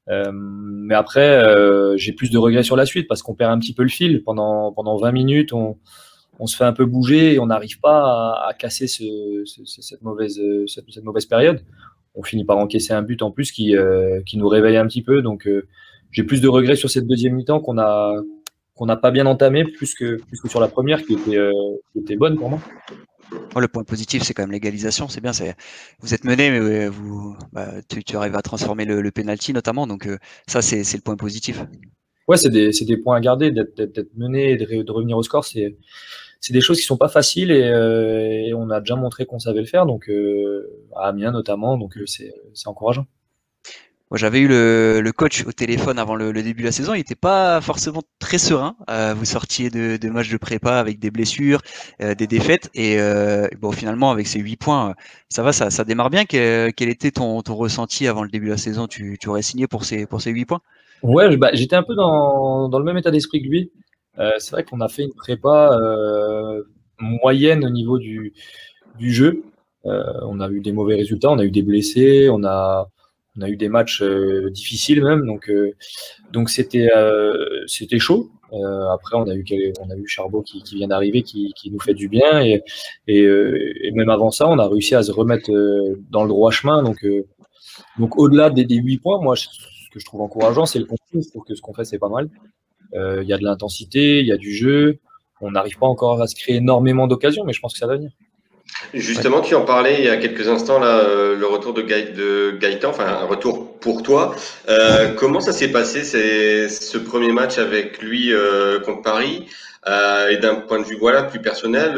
[0.08, 1.42] mais après,
[1.96, 4.22] j'ai plus de regrets sur la suite parce qu'on perd un petit peu le fil
[4.22, 5.52] pendant pendant 20 minutes.
[5.52, 5.78] On
[6.38, 11.04] on se fait un peu bouger et on n'arrive pas à, casser cette, mauvaise, cette,
[11.04, 11.62] mauvaise période.
[12.14, 15.02] On finit par encaisser un but en plus qui, euh, qui nous réveille un petit
[15.02, 15.22] peu.
[15.22, 15.66] Donc, euh,
[16.10, 18.14] j'ai plus de regrets sur cette deuxième mi-temps qu'on a
[18.74, 21.50] qu'on n'a pas bien entamé plus que, plus que sur la première qui était, euh,
[21.92, 22.60] qui était bonne pour moi.
[23.54, 25.08] Oh, le point positif, c'est quand même l'égalisation.
[25.08, 25.30] C'est bien.
[26.00, 29.86] Vous êtes mené, mais vous, bah, tu, arrives à transformer le, le penalty notamment.
[29.86, 30.06] Donc,
[30.46, 31.64] ça, c'est le point positif.
[32.28, 33.50] Ouais, c'est des, des, points à garder.
[33.50, 35.76] D'être mené et de, de, revenir au score, c'est
[36.46, 39.58] c'est des choses qui sont pas faciles et, euh, on a déjà montré qu'on savait
[39.58, 42.32] le faire, donc euh, à Amiens notamment, donc euh, c'est
[42.66, 43.04] encourageant.
[44.12, 46.94] Moi, j'avais eu le, coach au téléphone avant le, début de la saison.
[46.94, 48.76] Il n'était pas forcément très serein.
[49.16, 51.60] vous sortiez de, de, matchs de prépa avec des blessures,
[51.98, 52.70] des défaites.
[52.74, 52.98] Et
[53.60, 54.94] bon, finalement, avec ces 8 points,
[55.28, 56.24] ça va, ça, ça démarre bien.
[56.24, 58.86] Quel, était ton, ton, ressenti avant le début de la saison?
[58.86, 60.60] Tu, tu, aurais signé pour ces, pour ces 8 points?
[61.02, 63.72] Ouais, bah, j'étais un peu dans, dans, le même état d'esprit que lui.
[64.18, 66.62] Euh, c'est vrai qu'on a fait une prépa euh,
[66.98, 68.32] moyenne au niveau du,
[68.98, 69.44] jeu.
[69.84, 72.88] Euh, on a eu des mauvais résultats, on a eu des blessés, on a,
[73.46, 75.26] eu des matchs difficiles même.
[75.26, 75.50] Donc,
[76.48, 76.88] c'était,
[77.98, 78.30] chaud.
[78.92, 79.44] après, on a eu,
[79.80, 82.40] on Charbot qui, vient d'arriver, qui, nous fait du bien.
[82.40, 82.62] Et,
[83.92, 85.50] même avant ça, on a réussi à se remettre
[86.10, 86.82] dans le droit chemin.
[86.82, 87.06] Donc,
[87.98, 89.48] donc au-delà des, des 8 points, moi, ce
[89.92, 91.22] que je trouve encourageant, c'est le contenu.
[91.22, 92.30] Je trouve que ce qu'on fait, c'est pas mal.
[92.94, 94.98] Euh, il y a de l'intensité, il y a du jeu.
[95.40, 97.96] On n'arrive pas encore à se créer énormément d'occasions, mais je pense que ça va
[97.96, 98.10] venir.
[98.94, 103.06] Justement, tu en parlais il y a quelques instants, euh, le retour de, Gaëtan, enfin
[103.06, 104.34] un retour pour toi.
[104.68, 106.02] Euh, comment ça s'est passé
[106.68, 108.32] ce premier match avec lui
[108.84, 109.46] contre Paris?
[109.86, 110.98] Et d'un point de vue
[111.30, 111.94] plus personnel,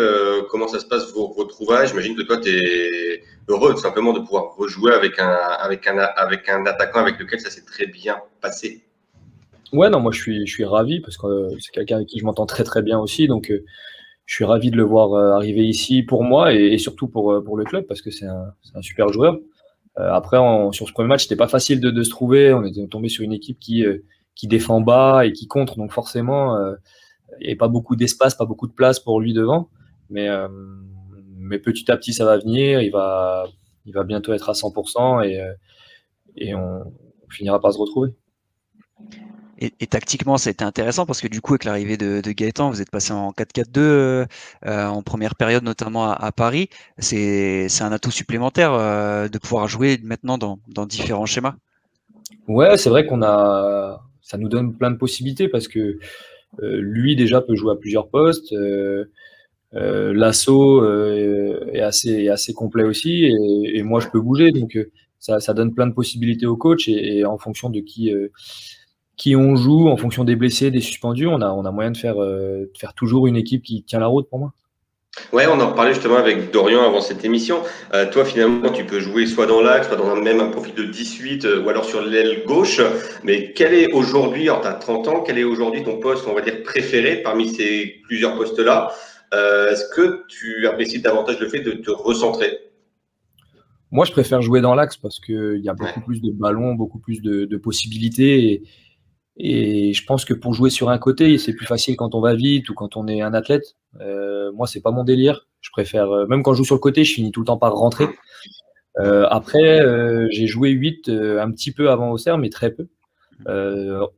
[0.51, 4.21] comment ça se passe vos retrouvailles J'imagine que toi, tu es heureux tout simplement de
[4.21, 8.83] pouvoir rejouer avec un attaquant avec lequel ça s'est très bien passé.
[9.73, 12.19] Ouais, non, moi je suis, je suis ravi parce que euh, c'est quelqu'un avec qui
[12.19, 13.27] je m'entends très très bien aussi.
[13.27, 13.65] Donc euh,
[14.25, 17.57] je suis ravi de le voir euh, arriver ici pour moi et, surtout pour, pour
[17.57, 19.39] le club parce que c'est un, un, super joueur.
[19.97, 20.39] après,
[20.73, 22.53] sur ce premier match, c'était pas facile de, se trouver.
[22.55, 23.85] On était tombé sur une équipe qui,
[24.35, 25.77] qui défend bas et qui contre.
[25.77, 26.57] Donc forcément,
[27.41, 29.71] il n'y avait pas beaucoup d'espace, pas beaucoup de place pour lui devant.
[30.11, 30.29] Mais,
[31.37, 32.81] mais petit à petit, ça va venir.
[32.83, 33.47] Il va,
[33.87, 35.43] il va bientôt être à 100% et,
[36.37, 36.83] et on,
[37.29, 38.13] on finira par se retrouver.
[39.61, 42.81] Et, tactiquement, ça a été intéressant parce que du coup, avec l'arrivée de, Gaëtan, vous
[42.81, 44.27] êtes passé en 4-4-2 euh,
[44.63, 46.69] en première période, notamment à, Paris.
[46.99, 51.57] C'est un atout supplémentaire euh, de pouvoir jouer maintenant dans, différents schémas.
[52.47, 55.99] Ouais, c'est vrai qu'on a, ça nous donne plein de possibilités parce que
[56.63, 58.55] euh, lui déjà peut jouer à plusieurs postes.
[59.73, 60.85] L'assaut
[61.73, 63.25] est assez, complet aussi
[63.75, 64.79] et, moi je peux bouger donc
[65.19, 68.13] ça, donne plein de possibilités au coach et en fonction de qui
[69.19, 71.97] qui on joue en fonction des blessés, des suspendus, on a, on a moyen de
[71.97, 74.53] faire, euh, de faire toujours une équipe qui tient la route pour moi.
[75.33, 77.59] Ouais, on en parlait justement avec Dorian avant cette émission.
[77.93, 80.75] Euh, toi, finalement, tu peux jouer soit dans l'axe, soit dans un même un profil
[80.75, 82.81] de 18, euh, ou alors sur l'aile gauche.
[83.25, 86.35] Mais quel est aujourd'hui, alors tu as 30 ans, quel est aujourd'hui ton poste, on
[86.35, 88.93] va dire, préféré parmi ces plusieurs postes-là?
[89.33, 92.59] Est-ce que tu apprécies davantage le fait de te recentrer?
[93.91, 96.99] Moi, je préfère jouer dans l'axe parce qu'il y a beaucoup plus de ballons, beaucoup
[96.99, 98.53] plus de, de possibilités.
[98.53, 98.63] Et,
[99.39, 102.35] et je pense que pour jouer sur un côté, c'est plus facile quand on va
[102.35, 103.77] vite ou quand on est un athlète.
[104.01, 105.47] Euh, moi, c'est pas mon délire.
[105.61, 107.57] Je préfère, euh, même quand je joue sur le côté, je finis tout le temps
[107.57, 108.07] par rentrer.
[108.99, 112.89] Euh, après, euh, j'ai joué 8 euh, un petit peu avant Auxerre, mais très peu.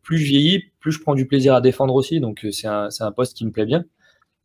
[0.03, 2.21] plus je vieillis, plus je prends du plaisir à défendre aussi.
[2.21, 3.85] Donc, c'est un, un, poste qui me plaît bien.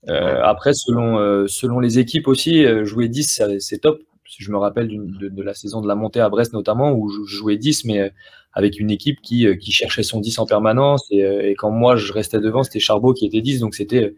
[0.07, 4.01] après, selon, selon les équipes aussi, jouer 10, c'est top.
[4.25, 7.57] Je me rappelle de, la saison de la montée à Brest notamment, où je jouais
[7.57, 8.11] 10, mais
[8.55, 11.05] avec une équipe qui, qui cherchait son 10 en permanence.
[11.11, 13.59] Et, quand moi, je restais devant, c'était Charbot qui était 10.
[13.59, 14.15] Donc, c'était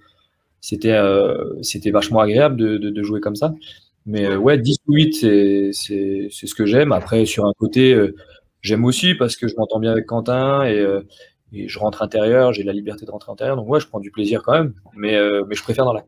[0.61, 0.97] c'était
[1.61, 3.53] c'était vachement agréable de, de, jouer comme ça.
[4.05, 6.91] Mais ouais, 10 ou 8, c'est ce que j'aime.
[6.91, 7.97] Après, sur un côté,
[8.61, 10.85] j'aime aussi parce que je m'entends bien avec Quentin et,
[11.53, 13.57] et, je rentre intérieur, j'ai la liberté de rentrer intérieur.
[13.57, 16.03] Donc ouais, je prends du plaisir quand même, mais, mais je préfère dans la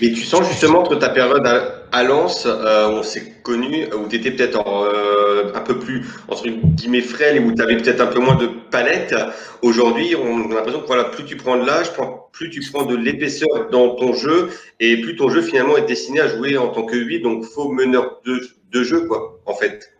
[0.00, 1.46] mais tu sens justement entre ta période
[1.92, 6.48] à, Lens, euh, on s'est connu, où tu étais peut-être euh, un peu plus, entre
[6.48, 9.14] guillemets, frêle et où tu avais peut-être un peu moins de palette.
[9.62, 11.86] Aujourd'hui, on a l'impression que voilà, plus tu prends de l'âge,
[12.32, 16.20] plus tu prends de l'épaisseur dans ton jeu et plus ton jeu finalement est destiné
[16.20, 19.90] à jouer en tant que 8, donc faux meneur de, jeu, quoi, en fait.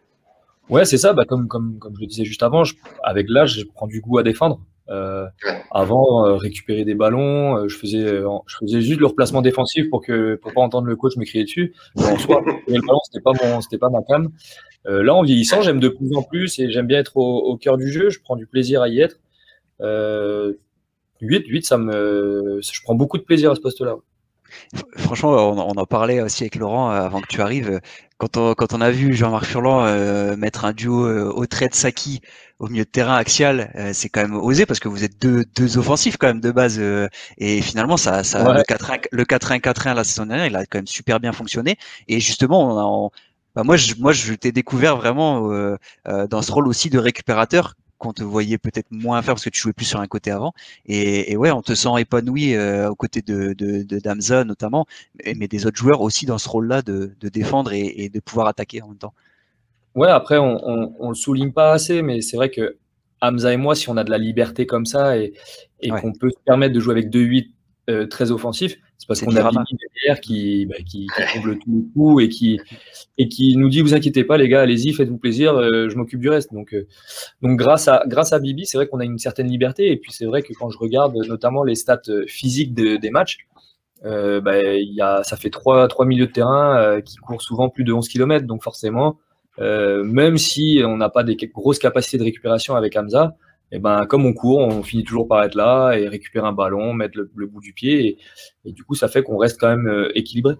[0.68, 1.14] Ouais, c'est ça.
[1.14, 1.48] Bah, comme
[1.94, 2.64] je le disais juste avant,
[3.02, 4.60] avec l'âge, je prends du goût à défendre.
[4.88, 5.26] Euh,
[5.72, 8.06] avant, euh, récupérer des ballons, euh, je faisais,
[8.46, 11.44] je faisais juste le replacement défensif pour que pour pas entendre le coach me crier
[11.44, 11.74] dessus.
[11.96, 14.30] en soi, le ballon, c'était pas mon, c'était pas ma cam.
[14.84, 17.76] là, en vieillissant, j'aime de plus en plus et j'aime bien être au, au, cœur
[17.76, 18.10] du jeu.
[18.10, 19.18] Je prends du plaisir à y être.
[21.20, 23.96] 8, 8, ça me, je prends beaucoup de plaisir à ce poste-là.
[24.96, 27.80] Franchement, on, en parlait aussi avec Laurent avant que tu arrives.
[28.18, 32.20] Quand on, quand on a vu Jean-Marc Furlan mettre un duo au trait de Saki
[32.58, 35.44] au milieu de terrain axial, euh, c'est quand même osé parce que vous êtes deux,
[35.56, 36.78] deux offensifs quand même de base.
[36.78, 40.78] Euh, et finalement, ça, ça le 4-1, le 4-1-4-1 la saison dernière, il a quand
[40.78, 41.76] même super bien fonctionné.
[42.08, 43.10] Et justement, on
[43.54, 45.78] bah moi, je, moi, je t'ai découvert vraiment euh,
[46.28, 49.60] dans ce rôle aussi de récupérateur qu'on te voyait peut-être moins faire parce que tu
[49.60, 50.52] jouais plus sur un côté avant.
[50.86, 54.86] Et, et ouais, on te sent épanoui aux côtés de, de, de Damza notamment,
[55.24, 58.46] mais des autres joueurs aussi dans ce rôle-là de, de défendre et, et, de pouvoir
[58.48, 59.14] attaquer en même temps.
[59.94, 62.76] Ouais, après, on, on, le souligne pas assez, mais c'est vrai que
[63.22, 65.32] Hamza et moi, si on a de la liberté comme ça et,
[65.80, 67.50] et qu'on peut se permettre de jouer avec 2-8
[67.88, 71.58] euh, très offensifs, c'est parce qu'on a Billy derrière qui, bah, qui, qui trouve le
[71.58, 72.60] tout coup et qui,
[73.18, 76.20] et qui nous dit Vous inquiétez pas, les gars, allez-y, faites-vous plaisir, euh, je m'occupe
[76.20, 76.52] du reste.
[76.52, 76.86] Donc, euh,
[77.42, 79.90] donc grâce, à, grâce à Bibi, c'est vrai qu'on a une certaine liberté.
[79.90, 83.46] Et puis, c'est vrai que quand je regarde notamment les stats physiques des matchs,
[84.02, 87.92] bah, y a, ça fait trois, trois milieux de terrain qui courent souvent plus de
[87.92, 88.46] 11 km.
[88.46, 89.18] Donc, forcément,
[89.58, 93.36] euh, même si on n'a pas des grosses capacités de récupération avec Hamza,
[93.72, 96.52] et eh ben, comme on court, on finit toujours par être là et récupérer un
[96.52, 98.16] ballon, mettre le, bout du pied.
[98.64, 100.54] Et, du coup, ça fait qu'on reste quand même euh, équilibré.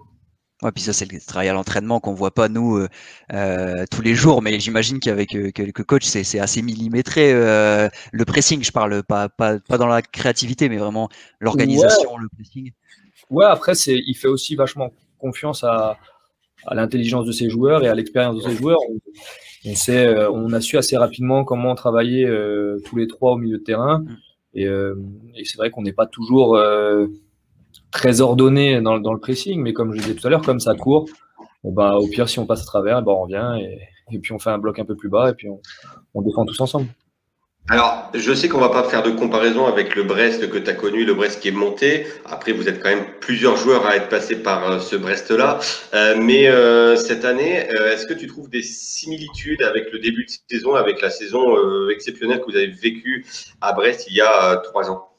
[0.61, 2.85] Ouais, puis ça, c'est le travail à l'entraînement qu'on voit pas nous
[3.31, 7.31] euh, tous les jours, mais j'imagine qu'avec quelques coachs, c'est assez millimétré.
[7.31, 12.71] le pressing, je parle pas, pas, pas dans la créativité, mais vraiment l'organisation, le pressing.
[13.29, 15.97] Ouais, après, il fait aussi vachement confiance à,
[16.65, 18.79] à l'intelligence de ses joueurs et à l'expérience de ses joueurs.
[19.65, 23.37] On, sait, euh, on a su assez rapidement comment travailler euh, tous les trois au
[23.37, 23.99] milieu de terrain.
[23.99, 24.17] Mm.
[24.59, 24.95] Euh,
[25.35, 26.59] et, c'est vrai qu'on n'est pas toujours
[27.91, 31.07] très ordonné dans, le pressing, mais comme je disais tout à l'heure, comme ça court,
[31.63, 33.59] bah, au pire, si on passe à travers, bah, on revient
[34.11, 35.47] et, puis on fait un bloc un peu plus bas et puis
[36.13, 36.87] on défend tous ensemble.
[37.69, 40.73] Alors, je sais qu'on va pas faire de comparaison avec le Brest que tu as
[40.73, 42.07] connu, le Brest qui est monté.
[42.23, 45.59] Après, vous êtes quand même plusieurs joueurs à être passés par euh, ce Brest-là.
[45.93, 50.31] Euh, mais euh, cette année, est-ce que tu trouves des similitudes avec le début de
[50.49, 51.43] saison, avec la saison
[51.89, 53.25] exceptionnelle que vous avez vécue
[53.59, 55.09] à Brest il y a trois ans?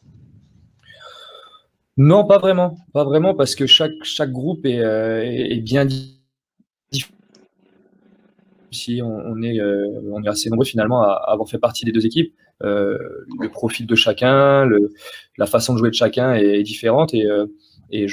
[1.98, 2.78] Non, pas vraiment.
[2.94, 6.17] Pas vraiment, parce que chaque, chaque groupe est, est bien différent
[8.78, 12.06] si on, est, euh, on est assez nombreux finalement à, avoir fait partie des deux
[12.06, 12.32] équipes.
[12.62, 12.98] Euh,
[13.40, 14.68] le profil de chacun,
[15.36, 17.46] la façon de jouer de chacun est, différente et, euh,
[17.90, 18.06] et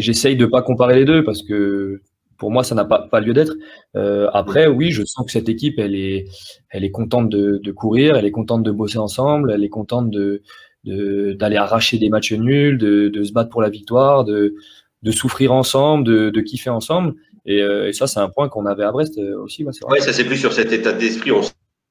[0.00, 2.00] j'essaye de ne pas comparer les deux parce que
[2.38, 3.54] pour moi, ça n'a pas, lieu d'être.
[4.32, 8.62] après, oui, je sens que cette équipe, elle est, contente de, courir, elle est contente
[8.62, 10.14] de bosser ensemble, elle est contente
[10.84, 14.54] d'aller arracher des matchs nuls, de, se battre pour la victoire, de,
[15.10, 17.14] souffrir ensemble, de kiffer ensemble.
[17.48, 19.64] Euh, et, ça, c'est un point qu'on avait à Brest euh, aussi.
[19.64, 21.32] Oui, ça c'est plus sur cet état d'esprit.
[21.32, 21.40] On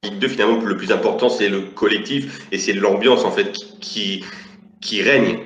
[0.04, 4.24] Ligue 2, finalement, le plus important, c'est le collectif et c'est l'ambiance en fait qui,
[4.80, 5.40] qui règne.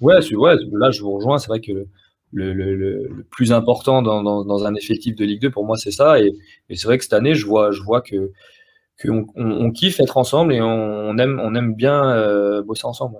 [0.00, 1.38] Ouais, ouais, là je vous rejoins.
[1.38, 1.72] C'est vrai que
[2.32, 5.76] le, le, le, plus important dans, dans, dans, un effectif de Ligue 2, pour moi,
[5.76, 6.20] c'est ça.
[6.20, 6.32] Et,
[6.68, 8.30] et c'est vrai que cette année, je vois, je vois que
[9.02, 13.16] qu'on on, kiffe être ensemble et on, aime, on aime bien euh, bosser ensemble.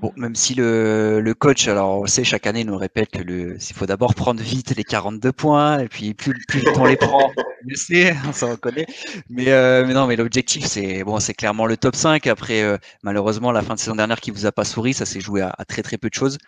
[0.00, 3.56] Bon, même si le, le, coach, alors on sait, chaque année nous répète que le,
[3.56, 6.96] il faut d'abord prendre vite les 42 points, et puis plus, plus vite on les
[6.96, 7.32] prend,
[7.64, 8.86] mieux c'est, on s'en reconnaît.
[9.28, 12.28] Mais, euh, mais non, mais l'objectif, c'est bon, c'est clairement le top 5.
[12.28, 15.20] Après, euh, malheureusement, la fin de saison dernière qui vous a pas souri, ça s'est
[15.20, 16.38] joué à, très très peu de choses.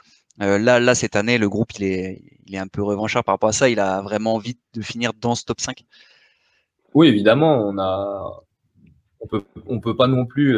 [0.41, 3.35] Euh, là, là, cette année, le groupe, il est, il est un peu revanchard par
[3.35, 3.69] rapport à ça.
[3.69, 5.85] Il a vraiment envie de finir dans ce top 5.
[6.95, 8.45] Oui, évidemment, on a,
[9.19, 10.57] on peut, on peut pas non plus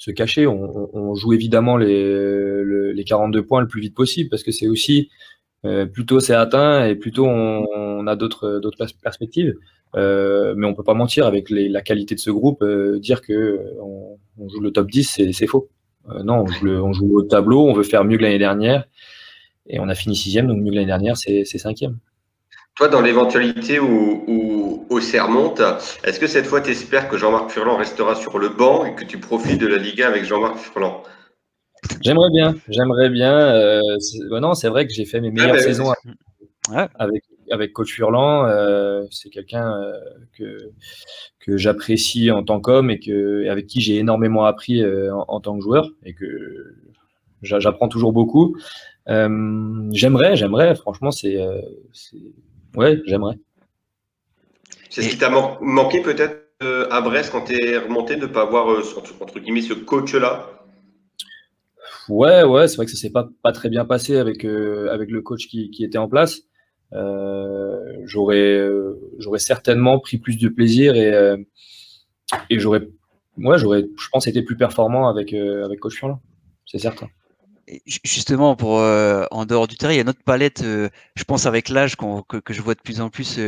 [0.00, 0.46] se cacher.
[0.46, 5.10] On, joue évidemment les, les 42 points le plus vite possible parce que c'est aussi
[5.66, 8.60] euh, plutôt c'est atteint et plutôt on, a d'autres
[9.02, 9.54] perspectives.
[9.96, 13.60] Euh, mais on peut pas mentir avec la qualité de ce groupe, euh, dire que
[13.82, 15.68] on, joue le top 10, c'est faux.
[16.24, 18.86] non, on joue, on joue au tableau, on veut faire mieux que l'année dernière
[19.66, 21.98] et on a fini sixième, donc mieux que l'année dernière, c'est cinquième.
[22.80, 25.60] Toi, dans l'éventualité où, où, où remonte,
[26.02, 29.04] est-ce que cette fois tu espères que Jean-Marc Furlan restera sur le banc et que
[29.04, 31.02] tu profites de la Liga avec Jean-Marc Furlan?
[32.00, 33.38] J'aimerais bien, j'aimerais bien.
[33.38, 33.82] Euh,
[34.30, 35.92] non, c'est vrai que j'ai fait mes meilleures bah, saisons
[36.70, 38.46] avec, avec Coach Furlan.
[38.46, 39.92] Euh, c'est quelqu'un euh,
[40.38, 40.70] que,
[41.38, 45.54] que j'apprécie en tant qu'homme et que, avec qui j'ai énormément appris euh, en, tant
[45.54, 46.78] que joueur et que
[47.42, 48.56] j'apprends toujours beaucoup.
[49.10, 51.36] Euh, j'aimerais, j'aimerais, franchement, c'est.
[52.76, 53.36] Ouais, j'aimerais.
[54.88, 55.30] C'est ce qui t'a
[55.60, 56.50] manqué peut-être
[56.90, 58.66] à Brest quand tu es remonté de ne pas avoir,
[59.20, 60.48] entre guillemets, ce coach-là?
[62.08, 65.10] Ouais, ouais, c'est vrai que ça s'est pas, pas très bien passé avec, euh, avec
[65.10, 66.40] le coach qui, qui était en place.
[66.92, 71.36] Euh, j'aurais, euh, j'aurais certainement pris plus de plaisir et,
[72.50, 72.88] et j'aurais,
[73.38, 76.20] ouais, j'aurais, je pense, été plus performant avec, avec coach Furlan,
[76.66, 77.08] c'est certain.
[77.86, 81.68] Justement, pour en dehors du terrain, il y a une autre palette, je pense avec
[81.68, 83.38] l'âge que, que, je vois de plus en plus,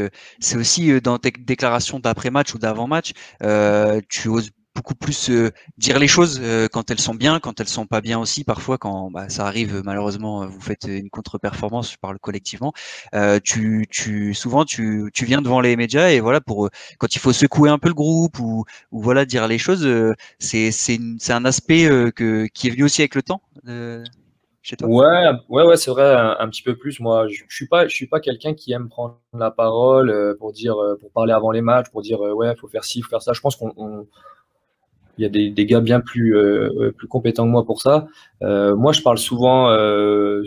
[0.40, 3.12] c'est aussi dans tes déclarations d'après-match ou d'avant-match,
[4.08, 7.68] tu oses beaucoup plus euh, dire les choses euh, quand elles sont bien, quand elles
[7.68, 8.44] sont pas bien aussi.
[8.44, 12.72] Parfois, quand bah, ça arrive, malheureusement, vous faites une contre-performance, je parle collectivement.
[13.14, 17.18] Euh, tu, tu, souvent, tu, tu viens devant les médias et voilà pour quand il
[17.18, 19.88] faut secouer un peu le groupe ou, ou voilà dire les choses.
[20.38, 23.42] c'est c'est un aspect que qui est venu aussi avec le temps.
[24.64, 27.00] Chez toi ouais, ouais, ouais, c'est vrai, un, petit peu plus.
[27.00, 30.52] Moi, je, je suis pas, je suis pas quelqu'un qui aime prendre la parole pour
[30.52, 33.32] dire, pour parler avant les matchs, pour dire ouais, faut faire ci, faut faire ça.
[33.32, 34.06] Je pense qu'on
[35.18, 38.06] il y a des, des gars bien plus, euh, plus compétents que moi pour ça.
[38.42, 40.42] Euh, moi, je parle souvent euh,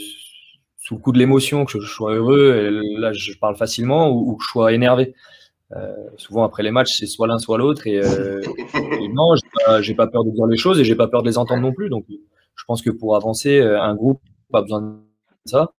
[0.78, 4.36] sous le coup de l'émotion, que je, sois heureux, et là, je parle facilement, ou,
[4.36, 5.14] que je sois énervé.
[6.18, 7.88] souvent, après les matchs, c'est soit l'un, soit l'autre.
[7.88, 8.00] Et,
[9.14, 9.36] non,
[9.82, 11.74] j'ai pas, peur de dire les choses et j'ai pas peur de les entendre non
[11.74, 11.90] plus.
[11.90, 14.98] Donc, je pense que pour avancer, un groupe pas besoin de
[15.46, 15.72] ça.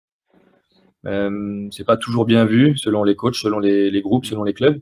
[1.06, 4.54] Euh, c'est pas toujours bien vu selon les coachs, selon les, les groupes, selon les
[4.54, 4.80] clubs.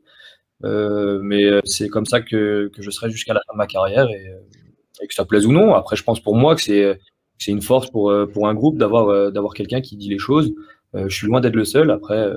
[0.64, 3.68] Euh, mais euh, c'est comme ça que, que je serai jusqu'à la fin de ma
[3.68, 5.74] carrière et, euh, et, que ça plaise ou non.
[5.74, 7.00] Après, je pense pour moi que c'est
[7.40, 10.54] c'est une force pour, pour un groupe d'avoir d'avoir quelqu'un qui dit les choses.
[10.94, 11.92] je suis loin d'être le seul.
[11.92, 12.32] Après,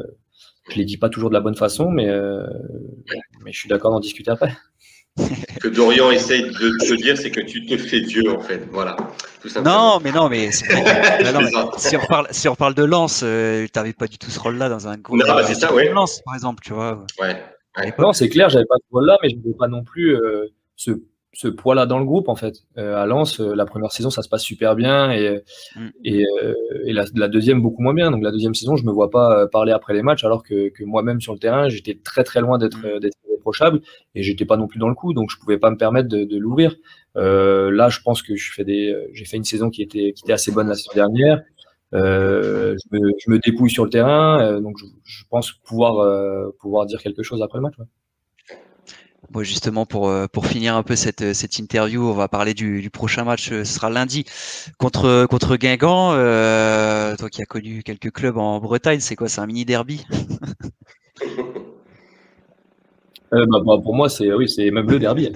[0.70, 2.08] je les dis pas toujours de la bonne façon, mais,
[3.44, 4.56] mais je suis d'accord d'en discuter après.
[5.18, 8.66] Ce que Dorian essaye de te dire, c'est que tu te fais vieux, en fait.
[8.72, 8.96] Voilà.
[9.64, 10.50] non, mais non, mais,
[11.76, 14.68] si, on parle, si on parle de Lance, tu n'avais pas du tout ce rôle-là
[14.68, 15.18] dans un groupe.
[15.24, 15.92] Non, c'est ça, ouais.
[15.92, 17.04] Lance, par exemple, tu vois.
[17.20, 17.36] Ouais.
[17.98, 20.92] Non, c'est clair, j'avais pas ce poids-là, mais je n'avais pas non plus euh, ce,
[21.32, 22.62] ce poids-là dans le groupe, en fait.
[22.78, 25.42] Euh, à Lens, euh, la première saison, ça se passe super bien et,
[25.76, 25.88] mm.
[26.04, 26.24] et,
[26.84, 28.10] et la, deuxième, beaucoup moins bien.
[28.10, 30.84] Donc, la deuxième saison, je me vois pas parler après les matchs, alors que, que
[30.84, 33.00] moi-même sur le terrain, j'étais très très loin d'être mm.
[33.00, 33.80] d'être reprochable
[34.14, 36.24] et j'étais pas non plus dans le coup, donc je pouvais pas me permettre de,
[36.24, 36.74] de l'ouvrir.
[37.14, 40.32] là, je pense que je fais des, j'ai fait une saison qui était, qui était
[40.32, 41.42] assez bonne la saison dernière.
[41.94, 45.98] Euh, je, me, je, me, dépouille sur le terrain, euh, donc je, je, pense pouvoir,
[45.98, 47.74] euh, pouvoir dire quelque chose après le match.
[47.78, 47.86] Ouais.
[49.30, 52.90] Bon, justement, pour, pour finir un peu cette, cette interview, on va parler du, du
[52.90, 53.48] prochain match.
[53.48, 54.24] Ce sera lundi
[54.78, 56.12] contre, contre Guingamp.
[57.16, 60.04] Toi qui as connu quelques clubs en Bretagne, c'est quoi C'est un mini derby?
[63.30, 65.32] Bah, bah, Pour moi, c'est oui, même le derby.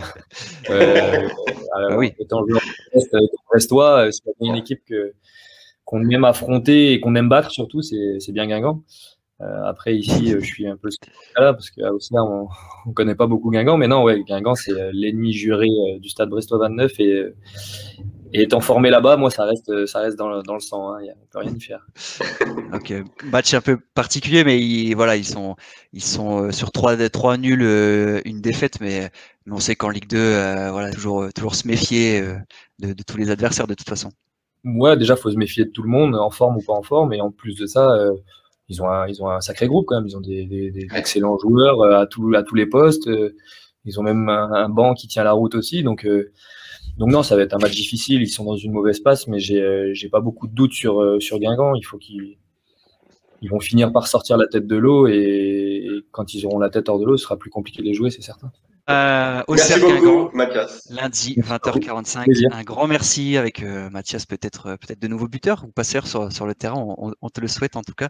[0.71, 1.29] euh,
[1.75, 2.13] ah, oui.
[2.19, 2.63] Étant joueur
[3.51, 5.13] brestois, c'est une équipe que,
[5.91, 8.85] qu'on aime affronter et qu'on aime battre surtout, c'est bien Guingamp.
[9.41, 10.89] Euh, après, ici, euh, je suis un peu
[11.37, 12.49] là parce qu'à on
[12.87, 13.77] ne connaît pas beaucoup Guingamp.
[13.77, 15.67] Mais non, ouais, Guingamp, c'est euh, l'ennemi juré
[15.99, 16.93] du stade Brestois 29.
[17.01, 17.25] Et,
[18.33, 20.95] étant formé là-bas, moi, ça reste, ça reste dans, le, dans le sang.
[20.95, 21.85] Hein, on ne peut rien y faire.
[22.73, 25.57] ok, match un peu particulier, mais ils, voilà, ils sont,
[25.93, 27.65] ils sont sur trois, trois nuls,
[28.25, 28.79] une défaite.
[28.81, 29.11] Mais,
[29.51, 32.23] on sait qu'en Ligue 2, voilà, toujours, toujours se méfier
[32.79, 34.13] de tous les adversaires de toute façon
[34.65, 37.13] ouais, déjà, faut se méfier de tout le monde, en forme ou pas en forme.
[37.13, 38.15] Et en plus de ça, euh,
[38.69, 40.07] ils, ont un, ils ont un sacré groupe quand même.
[40.07, 43.09] Ils ont des, des, des excellents joueurs euh, à, tout, à tous les postes.
[43.09, 43.37] Euh,
[43.85, 45.83] ils ont même un, banc qui tient la route aussi.
[45.83, 46.07] Donc,
[46.99, 48.21] donc non, ça va être un match difficile.
[48.21, 51.39] Ils sont dans une mauvaise passe, mais j'ai j'ai pas beaucoup de doutes sur, sur
[51.39, 51.75] Guingamp.
[51.75, 52.37] Il faut qu'ils
[53.41, 56.69] ils vont finir par sortir la tête de l'eau et, et, quand ils auront la
[56.69, 58.53] tête hors de l'eau, ce sera plus compliqué de les jouer, c'est certain.
[58.91, 60.89] Euh, au merci beaucoup, Mathias.
[60.91, 62.53] Lundi, 20h45.
[62.53, 66.33] Un grand merci avec euh, Mathias, peut-être euh, peut-être de nouveaux buteurs ou passeurs sur,
[66.33, 66.85] sur le terrain.
[66.99, 68.09] On, on, te le souhaite en tout cas.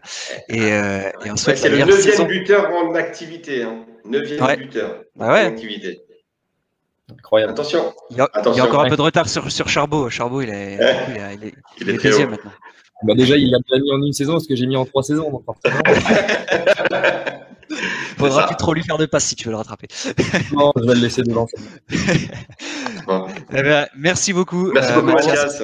[0.49, 3.63] Et, euh, et on souhaite C'est le neuvième buteur en activité.
[3.63, 3.85] Hein.
[4.05, 4.57] Neuvième ouais.
[4.57, 5.43] buteur bah ouais.
[5.43, 6.01] en activité.
[7.11, 7.51] Incroyable.
[7.51, 7.93] Attention.
[8.09, 8.29] Il y a,
[8.63, 10.09] encore un peu de retard sur, sur Charbot.
[10.09, 10.75] Charbot, il est,
[11.35, 12.51] il est, il est, deuxième maintenant.
[13.03, 15.03] Bah déjà, il a pas mis en une saison ce que j'ai mis en trois
[15.03, 15.29] saisons.
[15.31, 15.45] Donc
[18.29, 19.87] Faudra plus trop lui faire de passe si tu veux le rattraper.
[20.53, 21.47] non, je vais le laisser devant.
[23.53, 24.71] Eh ben, merci beaucoup.
[24.71, 25.61] Merci beaucoup, Mathias.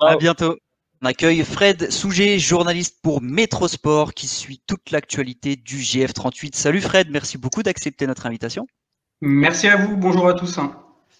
[0.00, 0.56] À bientôt.
[1.02, 6.54] On accueille Fred Souget, journaliste pour Métrosport, qui suit toute l'actualité du GF38.
[6.54, 8.66] Salut Fred, merci beaucoup d'accepter notre invitation.
[9.20, 10.58] Merci à vous, bonjour à tous.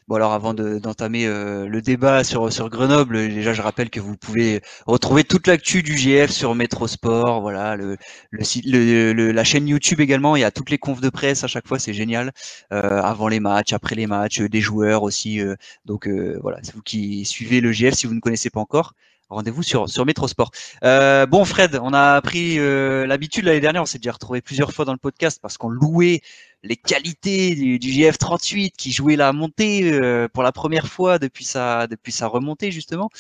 [0.07, 4.19] Bon alors avant d'entamer euh, le débat sur, sur Grenoble, déjà je rappelle que vous
[4.19, 7.97] pouvez retrouver toute l'actu du GF sur Métrosport, voilà, le,
[8.31, 11.47] le, le, la chaîne YouTube également, il y a toutes les confs de presse à
[11.47, 12.33] chaque fois, c'est génial,
[12.71, 15.55] euh, avant les matchs, après les matchs, des joueurs aussi, euh,
[15.87, 18.93] donc voilà, c'est vous qui suivez le GF si vous ne connaissez pas encore,
[19.29, 20.51] rendez-vous sur, sur Métrosport.
[20.83, 24.72] Euh, bon, Fred, on a pris euh, l'habitude l'année dernière, on s'est déjà retrouvé plusieurs
[24.72, 26.20] fois dans le podcast parce qu'on louait
[26.62, 31.45] les qualités du, du GF38 qui jouait la montée euh, pour la première fois depuis
[31.45, 33.11] sa, depuis sa remontée, justement.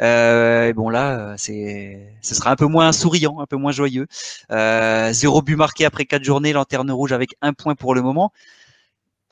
[0.00, 4.06] et bon, là, c'est, ce sera un peu moins souriant, un peu moins joyeux.
[4.50, 8.32] zéro but marqué après quatre journées, lanterne rouge avec un point pour le moment.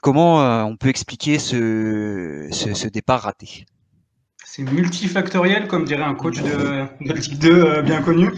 [0.02, 3.66] Comment on peut expliquer ce, ce, ce départ raté?
[4.54, 8.30] C'est multifactoriel, comme dirait un coach de, de Ligue 2 euh, bien connu.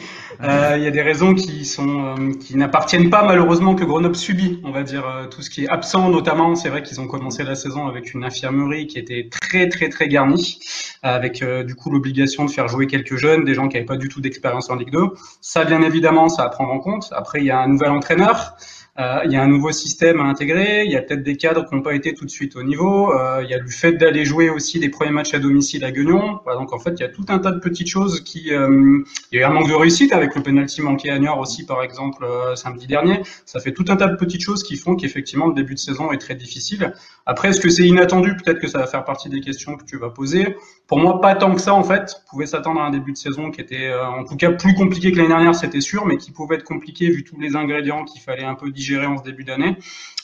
[0.44, 4.14] Euh, il y a des raisons qui sont euh, qui n'appartiennent pas malheureusement que Grenoble
[4.14, 4.60] subit.
[4.62, 6.54] On va dire tout ce qui est absent, notamment.
[6.54, 10.06] C'est vrai qu'ils ont commencé la saison avec une infirmerie qui était très très très
[10.06, 10.60] garnie,
[11.02, 14.08] avec du coup l'obligation de faire jouer quelques jeunes, des gens qui n'avaient pas du
[14.08, 15.00] tout d'expérience en Ligue 2.
[15.40, 17.08] Ça, bien évidemment, ça à prendre en compte.
[17.10, 18.56] Après, il y a un nouvel entraîneur.
[19.00, 21.68] Euh, il y a un nouveau système à intégrer, il y a peut-être des cadres
[21.68, 23.94] qui n'ont pas été tout de suite au niveau, euh, il y a le fait
[23.94, 26.38] d'aller jouer aussi les premiers matchs à domicile à Guignon.
[26.46, 28.54] donc en fait, il y a tout un tas de petites choses qui...
[28.54, 31.40] Euh, il y a eu un manque de réussite avec le penalty manqué à Niort
[31.40, 32.24] aussi, par exemple,
[32.54, 33.22] samedi dernier.
[33.46, 36.12] Ça fait tout un tas de petites choses qui font qu'effectivement, le début de saison
[36.12, 36.92] est très difficile.
[37.26, 38.36] Après, est-ce que c'est inattendu?
[38.36, 40.56] Peut-être que ça va faire partie des questions que tu vas poser.
[40.86, 42.22] Pour moi, pas tant que ça, en fait.
[42.26, 45.12] On pouvait s'attendre à un début de saison qui était, en tout cas, plus compliqué
[45.12, 48.20] que l'année dernière, c'était sûr, mais qui pouvait être compliqué vu tous les ingrédients qu'il
[48.20, 49.78] fallait un peu digérer en ce début d'année.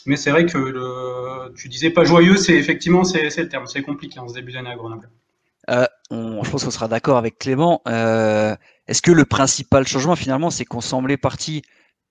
[0.07, 4.19] Mais c'est vrai que tu disais pas joyeux, c'est effectivement c'est le terme, c'est compliqué
[4.19, 5.09] en ce début d'année à Grenoble.
[5.69, 7.83] Euh, je pense qu'on sera d'accord avec Clément.
[7.87, 8.57] Euh,
[8.89, 11.63] est-ce que le principal changement finalement, c'est qu'on semblait parti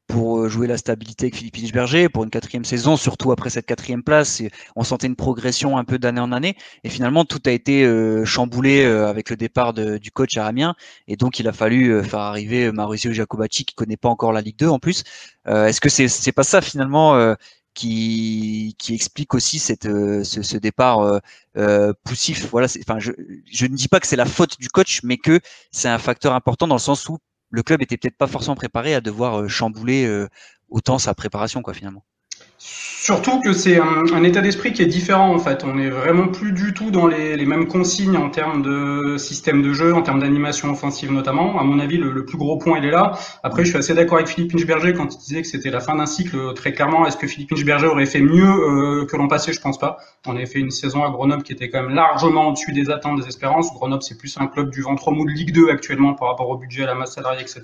[0.10, 3.68] pour euh, jouer la stabilité avec Philippe Inchberger pour une quatrième saison, surtout après cette
[3.68, 4.41] quatrième place.
[4.76, 6.57] on sentait une progression un peu d'année en année.
[6.84, 10.74] Et finalement, tout a été euh, chamboulé euh, avec le départ du coach aramien.
[11.07, 14.57] Et donc, il a fallu faire arriver Mauricio Jacobacci, qui connaît pas encore la Ligue
[14.57, 15.03] 2 en plus.
[15.45, 17.36] Est-ce que c'est c'est pas ça finalement
[17.74, 21.22] qui, qui explique aussi cette, ce, ce départ
[22.03, 22.47] poussif?
[22.51, 23.12] Voilà, enfin, je,
[23.51, 25.39] je ne dis pas que c'est la faute du coach, mais que
[25.72, 27.20] c'est un facteur important dans le sens où
[27.50, 30.28] le club était peut-être pas forcément préparé à devoir euh, chambouler euh,
[30.70, 32.04] autant sa préparation, quoi, finalement.
[32.62, 35.64] Surtout que c'est un, état d'esprit qui est différent en fait.
[35.64, 39.72] On n'est vraiment plus du tout dans les, mêmes consignes en termes de système de
[39.72, 41.57] jeu, en termes d'animation offensive notamment.
[41.60, 43.14] À mon avis, le, plus gros point il est là.
[43.41, 45.95] Après, je suis assez d'accord avec Philippe Inchberger quand il disait que c'était la fin
[45.95, 46.53] d'un cycle.
[46.53, 49.53] Très clairement, est-ce que Philippe Inchberger aurait fait mieux euh, que l'an passé?
[49.53, 49.97] Je pense pas.
[50.28, 53.22] On avait fait une saison à Grenoble qui était quand même largement au-dessus des attentes,
[53.22, 53.74] des espérances.
[53.74, 56.57] Grenoble, c'est plus un club du ventre mou de Ligue 2 actuellement par rapport au
[56.57, 57.62] budget, à la masse salariale, etc.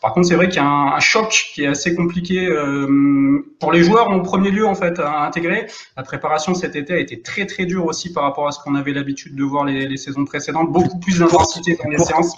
[0.00, 3.72] Par contre, c'est vrai qu'il y a un, choc qui est assez compliqué euh, pour
[3.72, 5.66] les joueurs premier lieu en fait à intégrer.
[5.96, 8.76] La préparation cet été a été très très dure aussi par rapport à ce qu'on
[8.76, 10.70] avait l'habitude de voir les, saisons précédentes.
[10.70, 12.36] Beaucoup plus d'intensité dans les séances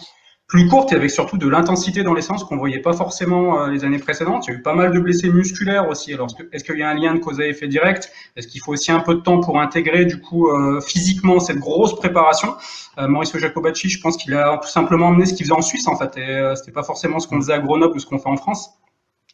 [0.49, 3.69] plus courtes et avec surtout de l'intensité dans les séances qu'on voyait pas forcément euh,
[3.69, 4.47] les années précédentes.
[4.47, 6.13] Il y a eu pas mal de blessés musculaires aussi.
[6.13, 8.13] Alors, est-ce qu'il y a un lien de cause à effet direct?
[8.37, 11.59] Est-ce qu'il faut aussi un peu de temps pour intégrer du coup euh, physiquement cette
[11.59, 12.55] grosse préparation?
[12.99, 15.89] Euh, Mauricio Jacobacci, je pense qu'il a tout simplement emmené ce qu'il faisait en Suisse
[15.89, 16.19] en fait.
[16.19, 18.79] Et c'était pas forcément ce qu'on faisait à Grenoble ou ce qu'on fait en France.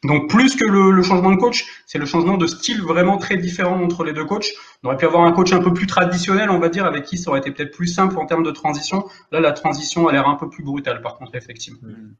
[0.05, 3.83] Donc plus que le, changement de coach, c'est le changement de style vraiment très différent
[3.83, 4.47] entre les deux coachs.
[4.83, 7.19] On aurait pu avoir un coach un peu plus traditionnel, on va dire, avec qui
[7.19, 9.07] ça aurait été peut-être plus simple en termes de transition.
[9.33, 11.81] Là, la transition a l'air un peu plus brutale, par contre, effectivement.
[11.83, 12.15] Hmm.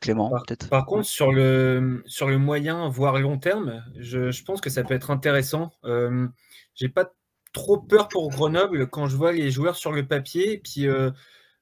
[0.00, 0.68] Clément, peut-être.
[0.68, 4.92] Par contre, sur le, sur le moyen, voire long terme, je, pense que ça peut
[4.92, 5.72] être intéressant.
[5.84, 6.26] Euh,
[6.74, 7.10] J'ai pas
[7.54, 10.60] trop peur pour Grenoble quand je vois les joueurs sur le papier.
[10.62, 11.10] Puis euh,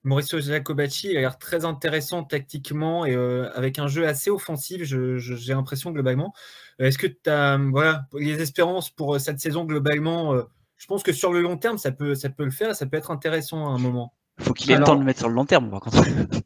[0.05, 5.55] Mauricio Jacobacci a l'air très intéressant tactiquement et euh, avec un jeu assez offensif, j'ai
[5.55, 6.35] l'impression globalement.
[6.81, 10.35] Euh, est-ce que tu as voilà, les espérances pour euh, cette saison globalement
[10.77, 12.97] Je pense que sur le long terme, ça peut, ça peut le faire, ça peut
[12.97, 14.13] être intéressant à un moment.
[14.43, 15.99] Il faut qu'il ait le temps de le mettre sur le long terme, par contre.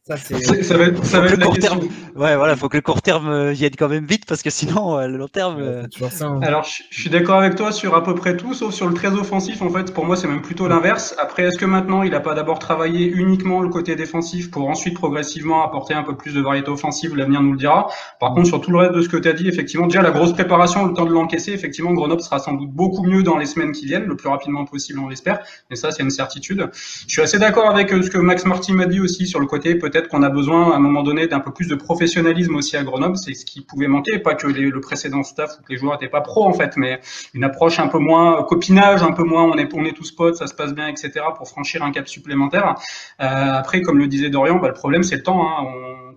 [0.07, 0.17] Ça,
[0.63, 1.81] ça, va être, ça va être court terme.
[2.15, 5.17] Ouais, voilà, faut que le court terme vienne quand même vite parce que sinon, le
[5.17, 5.63] long terme.
[5.63, 6.41] Hein.
[6.43, 9.13] Alors, je suis d'accord avec toi sur à peu près tout, sauf sur le très
[9.15, 9.63] offensif.
[9.63, 11.15] En fait, pour moi, c'est même plutôt l'inverse.
[11.19, 14.95] Après, est-ce que maintenant, il n'a pas d'abord travaillé uniquement le côté défensif pour ensuite
[14.95, 17.17] progressivement apporter un peu plus de variété offensive?
[17.17, 17.89] L'avenir nous le dira.
[18.21, 20.11] Par contre, sur tout le reste de ce que tu as dit, effectivement, déjà la
[20.11, 23.47] grosse préparation, le temps de l'encaisser, effectivement, Grenoble sera sans doute beaucoup mieux dans les
[23.47, 25.41] semaines qui viennent, le plus rapidement possible, on l'espère.
[25.71, 26.69] Et ça, c'est une certitude.
[26.73, 29.47] Je suis assez d'accord avec euh, ce que Max Martin m'a dit aussi sur le
[29.47, 32.77] côté, peut-être qu'on a besoin à un moment donné d'un peu plus de professionnalisme aussi
[32.77, 33.17] à Grenoble.
[33.17, 36.11] C'est ce qui pouvait manquer, pas que le précédent staff ou que les joueurs n'étaient
[36.11, 37.01] pas pros en fait, mais
[37.35, 40.37] une approche un peu moins copinage, un peu moins on est, on est tous potes,
[40.37, 41.13] ça se passe bien, etc.
[41.37, 42.75] pour franchir un cap supplémentaire.
[43.21, 45.47] Euh, après, comme le disait Dorian, bah, le problème c'est le temps.
[45.47, 45.67] Hein.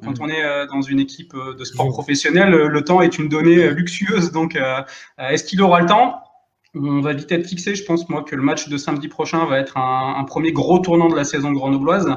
[0.04, 0.24] quand mm.
[0.24, 4.32] on est euh, dans une équipe de sport professionnel, le temps est une donnée luxueuse.
[4.32, 4.58] Donc,
[5.18, 6.22] est-ce qu'il aura le temps?
[6.76, 7.76] On va vite être fixé.
[7.76, 11.08] Je pense, moi, que le match de samedi prochain va être un, premier gros tournant
[11.08, 12.08] de la saison grenobloise.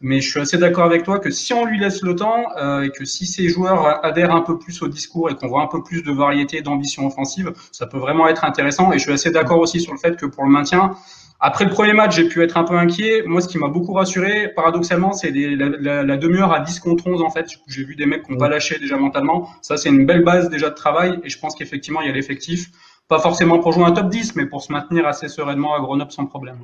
[0.00, 2.82] Mais je suis assez d'accord avec toi que si on lui laisse le temps euh,
[2.82, 5.66] et que si ces joueurs adhèrent un peu plus au discours et qu'on voit un
[5.66, 8.92] peu plus de variété d'ambition offensive, ça peut vraiment être intéressant.
[8.92, 10.94] Et je suis assez d'accord aussi sur le fait que pour le maintien,
[11.40, 13.22] après le premier match, j'ai pu être un peu inquiet.
[13.24, 17.22] Moi, ce qui m'a beaucoup rassuré, paradoxalement, c'est la, la, demi-heure à 10 contre 11,
[17.22, 17.46] en fait.
[17.68, 19.48] J'ai vu des mecs qui n'ont pas lâché déjà mentalement.
[19.62, 21.20] Ça, c'est une belle base déjà de travail.
[21.22, 22.70] Et je pense qu'effectivement, il y a l'effectif
[23.08, 26.12] pas forcément pour jouer un top 10, mais pour se maintenir assez sereinement à Grenoble
[26.12, 26.58] sans problème.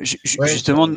[0.00, 0.88] Justement,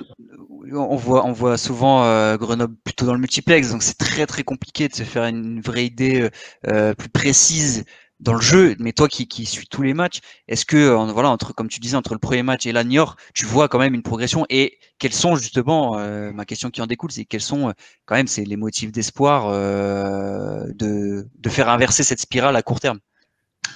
[0.72, 4.44] on voit, on voit souvent euh, Grenoble plutôt dans le multiplex, donc c'est très très
[4.44, 6.30] compliqué de se faire une vraie idée euh,
[6.68, 7.86] euh, plus précise
[8.20, 8.76] dans le jeu.
[8.80, 11.96] Mais toi qui, qui suis tous les matchs, est-ce que voilà entre comme tu disais
[11.96, 14.46] entre le premier match et la Niort, tu vois quand même une progression?
[14.50, 15.98] Et quels sont justement
[16.34, 17.74] ma question qui en découle, c'est quels sont
[18.06, 23.00] quand même c'est les motifs d'espoir de, de faire inverser cette spirale à court terme?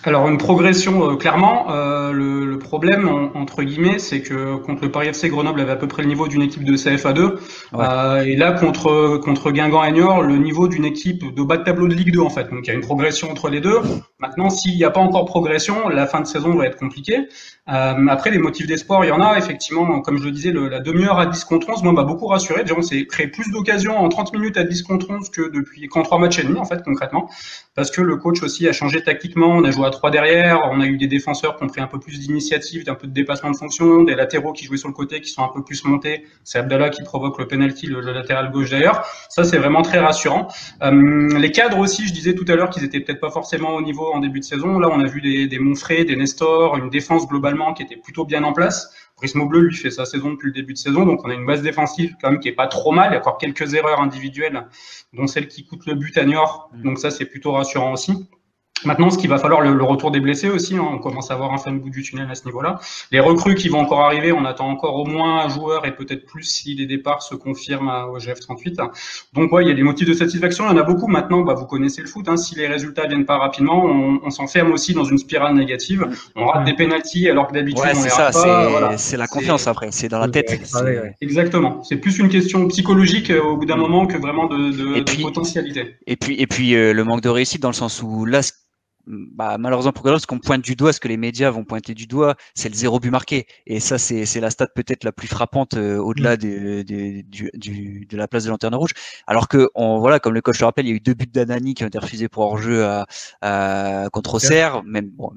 [0.03, 1.71] Alors une progression euh, clairement.
[1.71, 5.75] Euh, le, le, problème entre guillemets, c'est que contre le Paris FC, Grenoble avait à
[5.75, 7.37] peu près le niveau d'une équipe de CFA2,
[7.73, 11.63] euh, et là contre contre Guingamp et Niort, le niveau d'une équipe de bas de
[11.63, 12.49] tableau de Ligue 2 en fait.
[12.49, 13.79] Donc il y a une progression entre les deux.
[14.19, 17.27] Maintenant, s'il n'y a pas encore progression, la fin de saison va être compliquée.
[17.69, 20.01] Euh, après, les motifs d'espoir, il y en a effectivement.
[20.01, 22.63] Comme je le disais, la demi-heure à 10 contre 11, moi, m'a beaucoup rassuré.
[22.63, 25.87] Déjà, on s'est créé plus d'occasions en 30 minutes à 10 contre 11 que depuis
[25.87, 27.29] qu'en trois matchs et demi en fait concrètement,
[27.75, 29.47] parce que le coach aussi a changé tactiquement.
[29.47, 30.59] On a joué à trois derrière.
[30.71, 33.13] On a eu des défenseurs qui ont pris un peu plus d'initiative, un peu de
[33.13, 35.85] dépassement de fonction, des latéraux qui jouaient sur le côté, qui sont un peu plus
[35.85, 36.25] montés.
[36.43, 39.05] C'est Abdallah qui provoque le penalty, le, latéral gauche d'ailleurs.
[39.29, 40.49] Ça, c'est vraiment très rassurant.
[40.81, 43.81] Euh, les cadres aussi, je disais tout à l'heure qu'ils étaient peut-être pas forcément au
[43.81, 44.79] niveau en début de saison.
[44.79, 48.25] Là, on a vu des, des Monfray, des Nestor, une défense globalement qui était plutôt
[48.25, 48.93] bien en place.
[49.15, 51.45] Prismo Bleu lui fait sa saison depuis le début de saison, donc on a une
[51.45, 53.11] base défensive quand même qui est pas trop mal.
[53.11, 54.67] Il y a encore quelques erreurs individuelles,
[55.13, 56.69] dont celle qui coûte le but à Niort.
[56.73, 56.83] Mm.
[56.83, 58.27] Donc ça, c'est plutôt rassurant aussi.
[58.85, 61.53] Maintenant, ce qu'il va falloir, le, retour des blessés aussi, hein, on commence à avoir
[61.53, 62.79] un fin de bout du tunnel à ce niveau-là.
[63.11, 66.25] Les recrues qui vont encore arriver, on attend encore au moins un joueur et peut-être
[66.25, 68.79] plus si les départs se confirment au GF38.
[69.33, 71.07] Donc ouais, il y a des motifs de satisfaction, il y en a beaucoup.
[71.07, 74.29] Maintenant, bah, vous connaissez le foot, hein, si les résultats viennent pas rapidement, on, on
[74.29, 76.07] s'enferme aussi dans une spirale négative.
[76.35, 78.97] On rate des pénalties alors que d'habitude on les rate pas.
[78.97, 80.51] C'est la confiance après, c'est dans la tête.
[81.21, 81.83] Exactement.
[81.83, 85.21] C'est plus une question psychologique euh, au bout d'un moment que vraiment de, de, de
[85.21, 85.95] potentialité.
[86.07, 88.41] Et puis, et puis euh, le manque de réussite dans le sens où là,
[89.05, 92.07] bah, malheureusement pour ce qu'on pointe du doigt, ce que les médias vont pointer du
[92.07, 93.47] doigt, c'est le zéro but marqué.
[93.67, 96.83] Et ça, c'est la stat peut-être la plus frappante euh, au-delà mm.
[96.83, 98.91] de la place de lanterne rouge.
[99.27, 101.27] Alors que, on, voilà, comme le coach le rappelle, il y a eu deux buts
[101.27, 102.85] d'Anani qui ont été refusés pour hors-jeu
[103.41, 104.83] à, contre Auxerre.
[104.83, 105.31] Même, bon,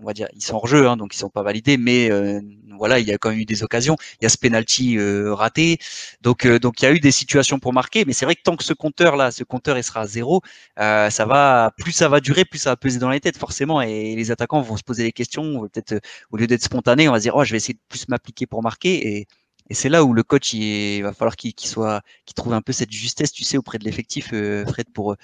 [0.00, 2.40] on va dire, ils sont hors jeu, hein, donc ils sont pas validés, mais euh,
[2.76, 3.96] voilà, il y a quand même eu des occasions.
[4.20, 5.78] Il y a ce penalty euh, raté,
[6.22, 8.42] donc euh, donc il y a eu des situations pour marquer, mais c'est vrai que
[8.42, 10.42] tant que ce compteur là, ce compteur il sera à zéro,
[10.76, 14.14] ça va, plus ça va durer, plus ça va peser dans les têtes forcément, et
[14.16, 17.22] les attaquants vont se poser des questions, peut-être au lieu d'être spontané, on va se
[17.22, 19.26] dire oh je vais essayer de plus m'appliquer pour marquer, et,
[19.70, 22.72] et c'est là où le coach il, va falloir qu'il soit, qu'il trouve un peu
[22.72, 25.16] cette justesse, tu sais, auprès de l'effectif, Fred, pour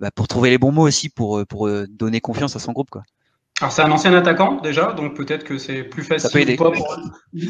[0.00, 3.02] bah, pour trouver les bons mots aussi, pour pour donner confiance à son groupe quoi.
[3.62, 6.98] Alors c'est un ancien attaquant déjà, donc peut-être que c'est plus facile ou pas, pour,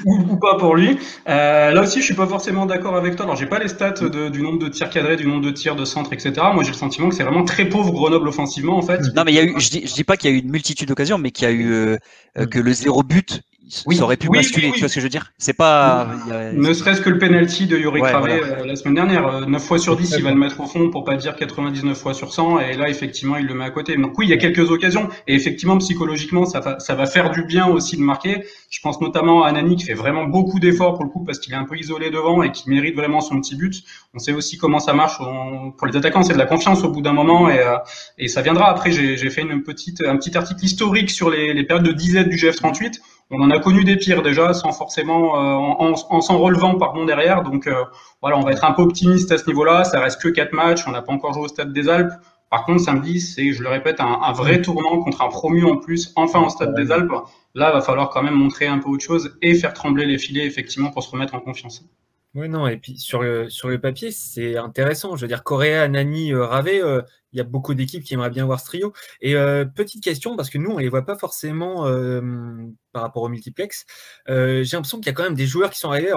[0.05, 0.99] ou, pas pour lui.
[1.27, 3.25] Euh, là aussi, je suis pas forcément d'accord avec toi.
[3.25, 3.95] Alors j'ai pas les stats
[4.29, 6.33] du nombre de tirs cadrés, du nombre de tirs de centre, etc.
[6.53, 9.01] Moi j'ai le sentiment que c'est vraiment très pauvre Grenoble offensivement en fait.
[9.17, 10.41] Non mais il y a eu, je dis, je dis pas qu'il y a eu
[10.41, 11.97] une multitude d'occasions, mais qu'il y a eu euh,
[12.37, 13.41] euh, que le zéro but
[13.87, 15.33] oui, ça aurait pu basculer, tu vois ce que je veux dire?
[15.39, 16.09] C'est pas.
[16.53, 19.47] Ne serait-ce que le penalty de Yuri ouais, euh, la semaine dernière.
[19.47, 21.97] 9 euh, fois sur 10, il va le mettre au fond pour pas dire 99
[21.97, 22.61] fois sur 100.
[22.61, 23.97] Et là, effectivement, il le met à côté.
[23.97, 25.09] Donc oui, il y a quelques occasions.
[25.27, 28.45] Et effectivement, psychologiquement, ça va, ça va faire du bien aussi de marquer.
[28.69, 31.53] Je pense notamment à Anani qui fait vraiment beaucoup d'efforts pour le coup parce qu'il
[31.53, 33.85] est un peu isolé devant et qui mérite vraiment son petit but.
[34.15, 35.19] On sait aussi comment ça marche
[35.79, 36.23] pour les attaquants.
[36.23, 38.69] C'est de la confiance au bout d'un moment et, euh, ça viendra.
[38.69, 43.01] Après, j'ai fait un petit article historique sur les, périodes de disette du GF38
[43.31, 47.43] On en a connu des pires déjà, sans forcément en, en, s'en relevant pardon derrière.
[47.43, 47.71] Donc
[48.21, 49.85] voilà, on va être un peu optimiste à ce niveau-là.
[49.85, 52.13] Ça reste que quatre matchs, on n'a pas encore joué au Stade des Alpes.
[52.53, 56.13] Par contre, samedi, c'est, je le répète, un, vrai tournant contre un promu en plus,
[56.17, 57.11] enfin au Stade des Alpes.
[57.55, 60.19] Là, il va falloir quand même montrer un peu autre chose et faire trembler les
[60.19, 61.83] filets, effectivement, pour se remettre en confiance.
[62.35, 65.17] Oui, non, et puis sur le, sur le papier, c'est intéressant.
[65.17, 67.03] Je veux dire, Coréa, Nani, euh, Ravé, euh,
[67.33, 68.95] il y a beaucoup d'équipes qui aimeraient bien voir ce trio.
[69.21, 71.83] Et euh, petite question, parce que nous, on ne les voit pas forcément
[72.93, 73.85] par rapport au multiplex.
[74.29, 76.15] J'ai l'impression qu'il y a quand même des joueurs qui sont arrivés.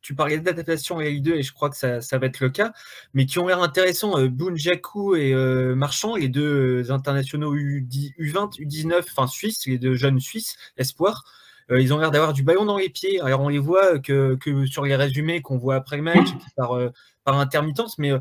[0.00, 2.72] tu parlais d'adaptation à L2 et je crois que ça, ça, va être le cas,
[3.14, 4.20] mais qui ont l'air intéressants.
[4.26, 5.32] Boon Jaku et
[5.76, 11.24] Marchand, les deux internationaux U10, U20, U19, enfin suisses, les deux jeunes Suisses, espoirs.
[11.70, 13.20] Euh, ils ont l'air d'avoir du ballon dans les pieds.
[13.20, 16.90] Alors on les voit que, sur les résumés qu'on voit après le match par, euh,
[17.24, 18.18] par intermittence, mais euh,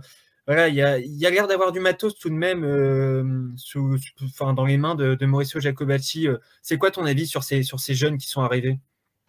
[0.48, 5.26] voilà, il y a, l'air d'avoir du matos tout de même dans les mains de,
[5.26, 6.28] Mauricio Jacobacci.
[6.62, 8.80] C'est quoi ton avis sur ces jeunes qui sont arrivés?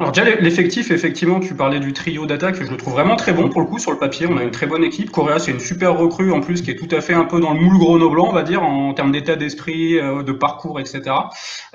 [0.03, 3.48] Alors déjà l'effectif, effectivement, tu parlais du trio d'attaque, je le trouve vraiment très bon
[3.48, 4.26] pour le coup sur le papier.
[4.28, 5.12] On a une très bonne équipe.
[5.12, 7.55] Correa, c'est une super recrue en plus qui est tout à fait un peu dans
[7.55, 11.03] le moule grenoblant, on va dire, en termes d'état d'esprit, euh, de parcours, etc.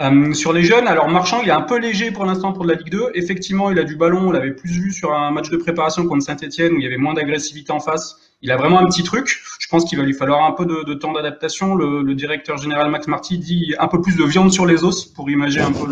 [0.02, 2.74] Euh, sur les jeunes, alors Marchand, il est un peu léger pour l'instant pour la
[2.74, 3.12] Ligue 2.
[3.14, 4.28] Effectivement, il a du ballon.
[4.28, 6.98] On l'avait plus vu sur un match de préparation contre Saint-Etienne où il y avait
[6.98, 9.42] moins d'agressivité en face il a vraiment un petit truc.
[9.60, 11.76] Je pense qu'il va lui falloir un peu de, temps d'adaptation.
[11.76, 15.30] Le, directeur général Max Marty dit un peu plus de viande sur les os pour
[15.30, 15.88] imaginer un peu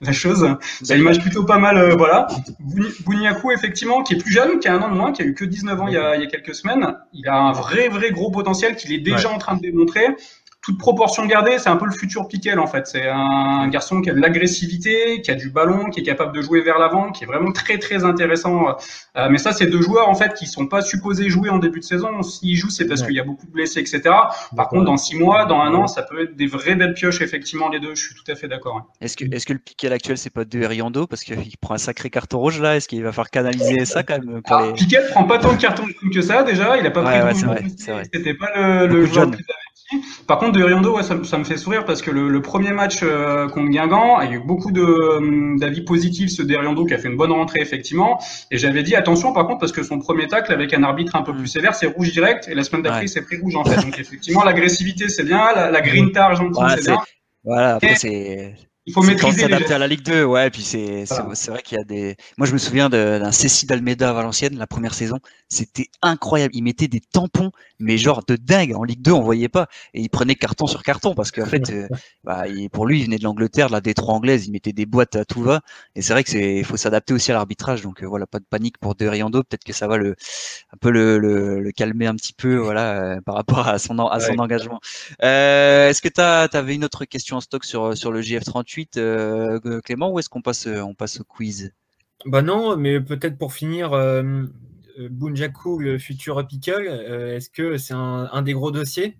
[0.00, 0.48] la chose.
[0.82, 2.26] Ça image plutôt pas mal, euh, voilà.
[3.04, 5.34] Bouniakou, effectivement, qui est plus jeune, qui a un an de moins, qui a eu
[5.34, 6.96] que 19 ans il y a, il y a quelques semaines.
[7.12, 10.08] Il a un vrai, vrai gros potentiel qu'il est déjà en train de démontrer
[10.66, 12.88] toute proportion gardée, c'est un peu le futur Piquel en fait.
[12.88, 16.42] C'est un garçon qui a de l'agressivité, qui a du ballon, qui est capable de
[16.42, 18.76] jouer vers l'avant, qui est vraiment très très intéressant.
[19.16, 21.78] Euh, mais ça, c'est deux joueurs en fait qui sont pas supposés jouer en début
[21.78, 22.20] de saison.
[22.24, 24.00] S'ils jouent, c'est parce qu'il y a beaucoup de blessés, etc.
[24.56, 27.20] Par contre, dans six mois, dans un an, ça peut être des vraies belles pioches
[27.20, 27.94] effectivement les deux.
[27.94, 28.90] Je suis tout à fait d'accord.
[29.00, 31.78] Est-ce que est-ce que le Piquel actuel c'est pas de Riando parce qu'il prend un
[31.78, 35.06] sacré carton rouge là Est-ce qu'il va falloir canaliser ça quand même pour ah, Piquel
[35.12, 36.76] prend pas tant de cartons que ça déjà.
[36.76, 39.30] Il a pas pris de C'était pas le, le joueur
[40.26, 43.48] par contre, de Riondo, ouais, ça, me fait sourire parce que le, premier match euh,
[43.48, 47.08] contre Guingamp, il y a eu beaucoup euh, d'avis positifs ce Riondo qui a fait
[47.08, 48.18] une bonne rentrée effectivement.
[48.50, 51.22] Et j'avais dit attention par contre parce que son premier tacle avec un arbitre un
[51.22, 53.76] peu plus sévère, c'est rouge direct et la semaine d'après c'est pris rouge en fait.
[53.82, 57.00] Donc effectivement l'agressivité c'est bien, la, la grinta argentine c'est bien.
[57.44, 58.54] Voilà, après c'est
[58.86, 60.48] il faut maîtriser s'adapter à la Ligue 2, ouais.
[60.48, 62.16] Puis c'est c'est vrai qu'il y a des.
[62.38, 65.18] Moi, je me souviens d'un Cécile d'Almeida à Valenciennes, la première saison.
[65.48, 66.54] C'était incroyable.
[66.54, 68.74] Il mettait des tampons, mais genre de dingue.
[68.74, 69.66] En Ligue 2, on voyait pas.
[69.92, 71.88] Et il prenait carton sur carton parce qu'en fait, euh,
[72.22, 74.46] bah, pour lui, il venait de l'Angleterre, de la Détroit anglaise.
[74.46, 75.62] Il mettait des boîtes à tout va.
[75.96, 77.82] Et c'est vrai que c'est, il faut s'adapter aussi à l'arbitrage.
[77.82, 79.42] Donc euh, voilà, pas de panique pour De Riando.
[79.42, 80.14] Peut-être que ça va le,
[80.72, 84.20] un peu le, le, calmer un petit peu, voilà, euh, par rapport à son, à
[84.20, 84.80] son engagement.
[85.18, 88.75] Est-ce que tu avais une autre question en stock sur sur le GF38?
[88.96, 91.72] Euh, Clément, ou est-ce qu'on passe, on passe au quiz?
[92.24, 94.22] Bah non, mais peut-être pour finir, euh,
[94.98, 99.16] euh Bunjaku, le futur Pickle, euh, est-ce que c'est un, des gros dossiers?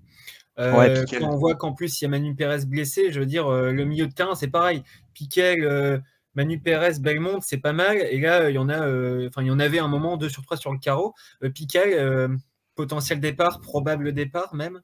[0.57, 0.89] Quand
[1.21, 4.07] on voit qu'en plus il y a Manu Pérez blessé, je veux dire, le milieu
[4.07, 4.83] de terrain, c'est pareil.
[5.13, 6.03] Piquel,
[6.35, 7.99] Manu Pérez, Belmont, c'est pas mal.
[7.99, 8.79] Et là, il y en a,
[9.27, 11.15] enfin, il y en avait un moment 2 sur 3 sur le carreau.
[11.55, 12.39] Piquel,
[12.75, 14.81] potentiel départ, probable départ même?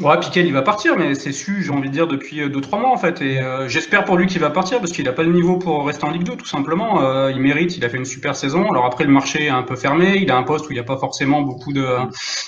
[0.00, 2.80] Ouais, Piquet, il va partir, mais c'est su, j'ai envie de dire, depuis 2-3 euh,
[2.80, 3.22] mois en fait.
[3.22, 5.86] Et euh, j'espère pour lui qu'il va partir parce qu'il n'a pas le niveau pour
[5.86, 7.00] rester en Ligue 2, tout simplement.
[7.02, 8.68] Euh, il mérite, il a fait une super saison.
[8.68, 10.16] Alors après, le marché est un peu fermé.
[10.16, 11.86] Il a un poste où il n'y a pas forcément beaucoup de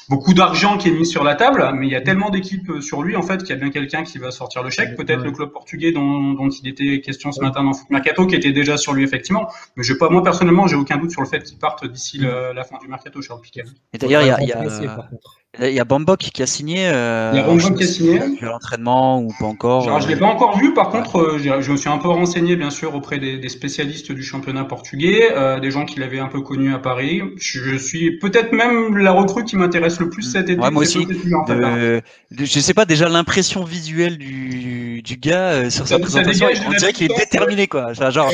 [0.08, 3.02] beaucoup d'argent qui est mis sur la table, mais il y a tellement d'équipes sur
[3.02, 4.96] lui en fait qu'il y a bien quelqu'un qui va sortir le chèque.
[4.96, 8.34] Peut-être le club portugais dont, dont il était question ce matin dans Foot Mercato, qui
[8.34, 9.48] était déjà sur lui effectivement.
[9.76, 12.64] Mais je pas, moi personnellement, j'ai aucun doute sur le fait qu'il parte d'ici la
[12.64, 13.62] fin du mercato, Charles Piquet.
[13.92, 15.08] Et d'ailleurs, il y a, y a...
[15.60, 16.86] Il y a Bambok qui a signé.
[16.86, 18.20] Euh, il y a Bambok qui a signé.
[18.42, 19.82] l'entraînement ou pas encore.
[19.82, 20.74] je ne euh, l'ai pas encore vu.
[20.74, 24.22] Par contre, euh, je me suis un peu renseigné, bien sûr, auprès des, spécialistes du
[24.22, 25.30] championnat portugais,
[25.60, 27.22] des gens qui l'avaient un peu connu à Paris.
[27.36, 30.56] Je, suis peut-être même la recrue qui m'intéresse le plus cet été.
[30.56, 31.06] moi aussi.
[31.48, 32.00] Hein.
[32.30, 37.10] je sais pas, déjà l'impression visuelle du, du gars sur sa présentation, on dirait qu'il
[37.10, 37.92] est déterminé, quoi.
[37.92, 38.30] Genre, genre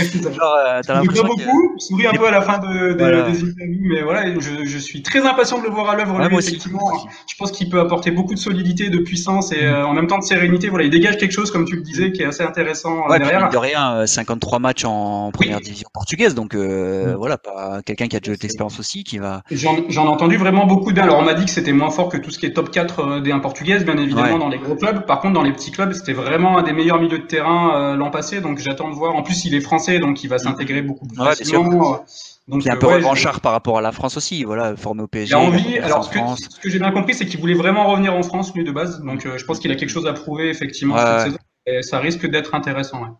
[0.86, 1.26] t'as l'impression.
[1.26, 1.76] beaucoup.
[1.78, 5.02] Je souris un peu à la fin de, des interviews, mais voilà, je, je, suis
[5.02, 6.18] très impatient de le voir à l'œuvre.
[6.18, 6.80] moi effectivement
[7.26, 10.18] je pense qu'il peut apporter beaucoup de solidité, de puissance et euh, en même temps
[10.18, 10.68] de sérénité.
[10.68, 13.18] Voilà, il dégage quelque chose, comme tu le disais, qui est assez intéressant euh, ouais,
[13.18, 13.48] derrière.
[13.48, 17.14] de rien, 53 euh, matchs en première division portugaise, donc mm.
[17.14, 19.42] voilà, pas quelqu'un qui a déjà de l'expérience aussi, qui va.
[19.50, 21.04] J'en ai entendu vraiment beaucoup bien.
[21.04, 23.20] Alors on m'a dit que c'était moins fort que tout ce qui est top 4
[23.20, 25.06] des 1 portugaises, bien évidemment dans les gros clubs.
[25.06, 28.10] Par contre, dans les petits clubs, c'était vraiment un des meilleurs milieux de terrain l'an
[28.10, 29.14] passé, donc j'attends de voir.
[29.14, 32.04] En plus, il est français, donc il va s'intégrer beaucoup plus facilement.
[32.48, 35.02] Donc, il est un peu euh, revanchard par rapport à la France aussi, voilà, formé
[35.02, 35.30] au PSG.
[35.30, 35.78] Il a envie.
[35.78, 38.52] Alors, ce que, ce que j'ai bien compris, c'est qu'il voulait vraiment revenir en France,
[38.54, 39.00] lui, de base.
[39.02, 41.38] Donc, euh, je pense qu'il a quelque chose à prouver, effectivement, cette saison.
[41.66, 43.18] Et ça risque d'être intéressant.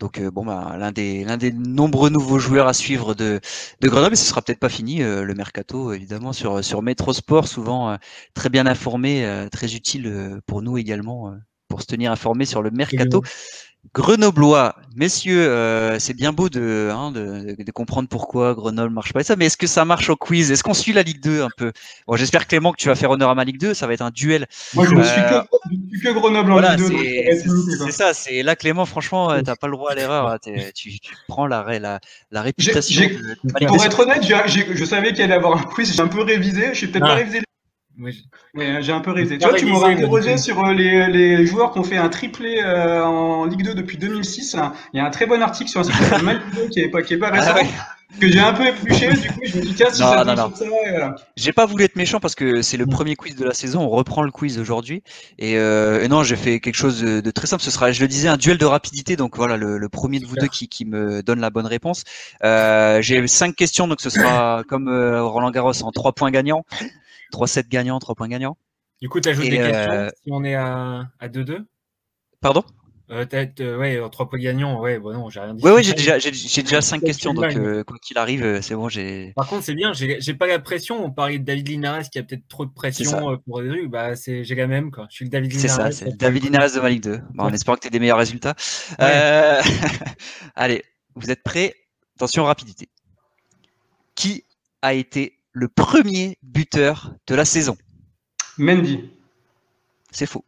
[0.00, 3.38] Donc bon bah l'un des l'un des nombreux nouveaux joueurs à suivre de,
[3.82, 7.46] de Grenoble, et ce sera peut-être pas fini le mercato évidemment sur sur Metro Sport,
[7.46, 7.98] souvent
[8.32, 11.34] très bien informé, très utile pour nous également
[11.68, 13.22] pour se tenir informé sur le mercato.
[13.92, 19.24] Grenoblois, messieurs, euh, c'est bien beau hein, de, de, comprendre pourquoi Grenoble marche pas et
[19.24, 20.52] ça, mais est-ce que ça marche au quiz?
[20.52, 21.72] Est-ce qu'on suit la Ligue 2 un peu?
[22.06, 24.02] Bon, j'espère Clément que tu vas faire honneur à ma Ligue 2, ça va être
[24.02, 24.46] un duel.
[24.74, 27.86] Moi, je ne suis, que, que Grenoble en Ligue 2.
[27.86, 30.28] C'est ça, c'est là Clément, franchement, t'as pas le droit à l'erreur.
[30.28, 30.38] Hein,
[30.74, 31.98] tu, prends la, la,
[32.30, 33.08] la réputation.
[33.66, 36.86] pour être honnête, je savais qu'il allait avoir un quiz, j'ai un peu révisé, je
[36.86, 37.16] peut-être pas
[38.00, 38.04] ah.
[38.04, 38.24] révisé
[38.54, 39.38] oui, j'ai un peu révisé.
[39.38, 42.60] Tu vois, tu m'aurais interrogé sur euh, les, les, joueurs qui ont fait un triplé
[42.64, 44.56] euh, en Ligue 2 depuis 2006.
[44.92, 45.94] Il y a un très bon article sur un site
[46.70, 47.70] qui est pas, qui est pas ah récent.
[48.18, 50.52] Que j'ai un peu épluché, du coup je me dis tiens si ça non, non.
[50.52, 51.14] ça voilà.
[51.36, 53.88] J'ai pas voulu être méchant parce que c'est le premier quiz de la saison, on
[53.88, 55.04] reprend le quiz aujourd'hui
[55.38, 58.08] et, euh, et, non j'ai fait quelque chose de, très simple, ce sera je le
[58.08, 60.84] disais un duel de rapidité donc voilà le, le premier de vous deux qui, qui,
[60.84, 62.02] me donne la bonne réponse.
[62.42, 66.64] Euh, j'ai cinq questions donc ce sera comme euh, Roland Garros en trois points gagnants.
[67.30, 68.56] 3-7 gagnants, 3 points gagnants.
[69.00, 71.64] Du coup, tu ajoutes des questions euh, si on est à 2-2
[72.40, 72.64] Pardon?
[73.10, 75.64] Euh, Peut-être, euh, ouais, 3 points gagnants, ouais, bon, non, j'ai rien dit.
[75.64, 76.30] Ouais, ouais, j'ai déjà, j'ai,
[76.62, 77.52] déjà 5 questions, donc
[77.84, 79.32] quoi qu'il arrive, c'est bon, j'ai.
[79.34, 81.04] Par contre, c'est bien, j'ai, pas la pression.
[81.04, 84.14] On parlait de David Linares qui a peut-être trop de pression pour des trucs, bah,
[84.16, 85.06] c'est, j'ai la même, quoi.
[85.10, 85.62] Je suis le David Linares.
[85.62, 87.20] C'est ça, c'est David Linares de ma Ligue 2.
[87.34, 88.54] Bon, on espère que tu aies des meilleurs résultats.
[90.54, 90.84] Allez,
[91.16, 91.74] vous êtes prêts?
[92.16, 92.88] Attention, rapidité.
[94.14, 94.44] Qui
[94.82, 97.76] a été le premier buteur de la saison
[98.58, 99.10] Mendy.
[100.10, 100.44] C'est faux.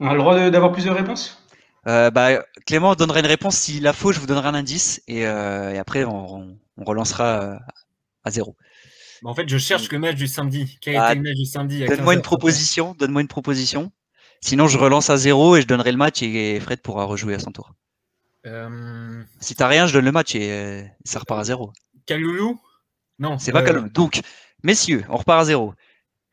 [0.00, 1.42] On a le droit d'avoir plusieurs réponses?
[1.86, 3.56] Euh, bah, Clément donnerait une réponse.
[3.56, 5.02] S'il a faux, je vous donnerai un indice.
[5.06, 7.58] Et, euh, après, on, relancera euh,
[8.24, 8.56] à zéro.
[9.22, 10.78] Bah, en fait, je cherche le match du samedi.
[10.80, 12.94] Quel ah, le match du samedi Donne-moi une proposition.
[12.98, 13.92] Donne-moi une proposition.
[14.40, 17.38] Sinon, je relance à zéro et je donnerai le match et Fred pourra rejouer à
[17.38, 17.72] son tour.
[19.40, 21.72] Si t'as rien, je donne le match et ça repart à zéro.
[22.06, 22.60] Kaloulou
[23.18, 23.38] Non.
[23.38, 23.88] C'est pas euh, Kaloulou.
[23.90, 24.20] Donc,
[24.62, 25.74] messieurs, on repart à zéro.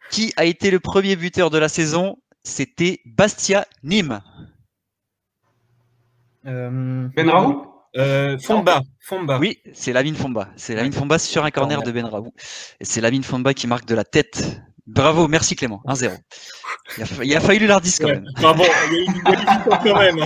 [0.09, 2.17] Qui a été le premier buteur de la saison?
[2.43, 4.19] C'était Bastia Nîmes.
[6.45, 7.07] Euh...
[7.15, 7.67] Ben Raoult?
[7.97, 8.81] euh, Fomba.
[8.99, 9.37] Fomba.
[9.39, 10.49] Oui, c'est Lamine Fomba.
[10.55, 12.33] C'est Lamine Fomba sur un corner de Ben Raoult.
[12.79, 14.61] Et c'est Lamine Fomba qui marque de la tête.
[14.87, 15.81] Bravo, merci Clément.
[15.85, 16.11] 1-0.
[17.23, 18.25] Il, a, fallu l'ardis quand même.
[18.39, 18.53] bon,
[18.89, 19.07] il y a eu
[19.83, 20.19] quand même.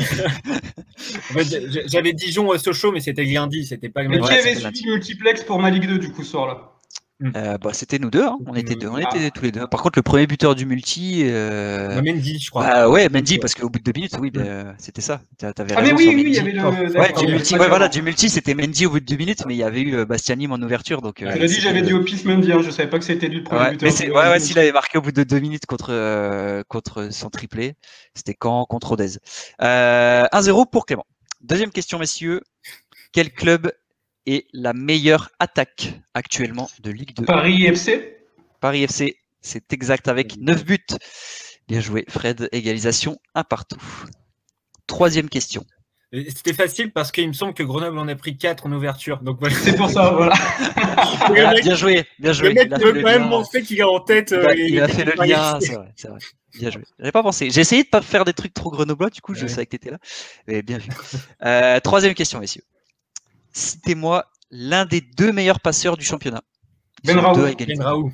[1.86, 4.22] J'avais Dijon-Sochaux, mais c'était lundi, c'était pas le même.
[4.22, 6.75] Mais qui avait suivi multiplex pour ma Ligue 2 du coup ce soir-là?
[7.22, 7.32] Mm.
[7.38, 8.38] Euh, bah, c'était nous deux, hein.
[8.46, 9.66] on était deux, on était tous les deux.
[9.68, 11.22] Par contre, le premier buteur du multi.
[11.24, 12.02] Euh...
[12.02, 12.66] Mendy, je crois.
[12.66, 15.22] Bah, ouais, Mendy, parce qu'au bout de deux minutes, oui, bah, c'était ça.
[15.42, 17.00] Avais ah, mais oui, oui, il y avait le.
[17.00, 19.54] Ouais, du multi, ouais, voilà, du multi, c'était Mendy au bout de deux minutes, mais
[19.56, 21.02] il y avait eu euh, Bastianim en ouverture.
[21.02, 23.30] Donc, euh, je dit, j'avais dit au pif Mendy, hein, je savais pas que c'était
[23.30, 23.90] lui le premier buteur.
[23.98, 27.30] Mais ouais, ouais, s'il avait marqué au bout de deux minutes contre, euh, contre son
[27.30, 27.76] triplé,
[28.14, 29.20] c'était quand contre Odez.
[29.62, 31.06] 1-0 pour Clément.
[31.42, 32.42] Deuxième question, messieurs.
[33.14, 33.72] Quel club
[34.26, 37.26] est la meilleure attaque actuellement de Ligue 2.
[37.26, 38.18] Paris FC
[38.60, 40.80] Paris FC, c'est exact avec 9 buts.
[41.68, 42.50] Bien joué, Fred.
[42.52, 43.82] Égalisation un partout.
[44.88, 45.64] Troisième question.
[46.12, 49.22] C'était facile parce qu'il me semble que Grenoble en a pris 4 en ouverture.
[49.22, 50.34] Donc C'est pour ça, voilà.
[51.62, 52.50] bien joué, bien joué.
[52.50, 54.34] Le mec veut quand même montrer qu'il est en tête.
[54.56, 56.20] Il, a, euh, fait le lien, c'est vrai.
[56.58, 56.84] Bien joué.
[57.00, 57.50] J'avais pas pensé.
[57.50, 59.76] J'ai essayé de pas faire des trucs trop grenoblois, du coup, je savais que tu
[59.76, 59.98] étais là.
[60.48, 60.90] Mais bien vu.
[61.44, 62.64] Euh, troisième question, messieurs
[63.56, 66.42] citez-moi l'un des deux meilleurs passeurs du championnat.
[67.04, 67.56] Ben Raoult.
[67.56, 68.12] Ben Raoult.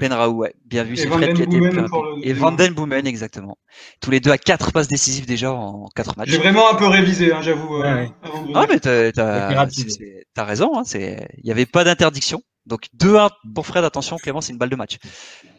[0.00, 0.54] ben Raoult, ouais.
[0.66, 0.96] Bien vu.
[0.96, 3.56] C'est Fred qui a été le Et Vanden Boomen, exactement.
[4.00, 6.30] Tous les deux à quatre passes décisives déjà en quatre matchs.
[6.30, 7.82] J'ai vraiment un peu révisé, hein, j'avoue.
[7.82, 8.06] Euh,
[8.54, 10.78] ah, mais t'as raison.
[10.78, 12.42] Hein, Il n'y avait pas d'interdiction.
[12.66, 13.84] Donc 2-1 pour Fred.
[13.84, 14.98] Attention, Clément, c'est une balle de match.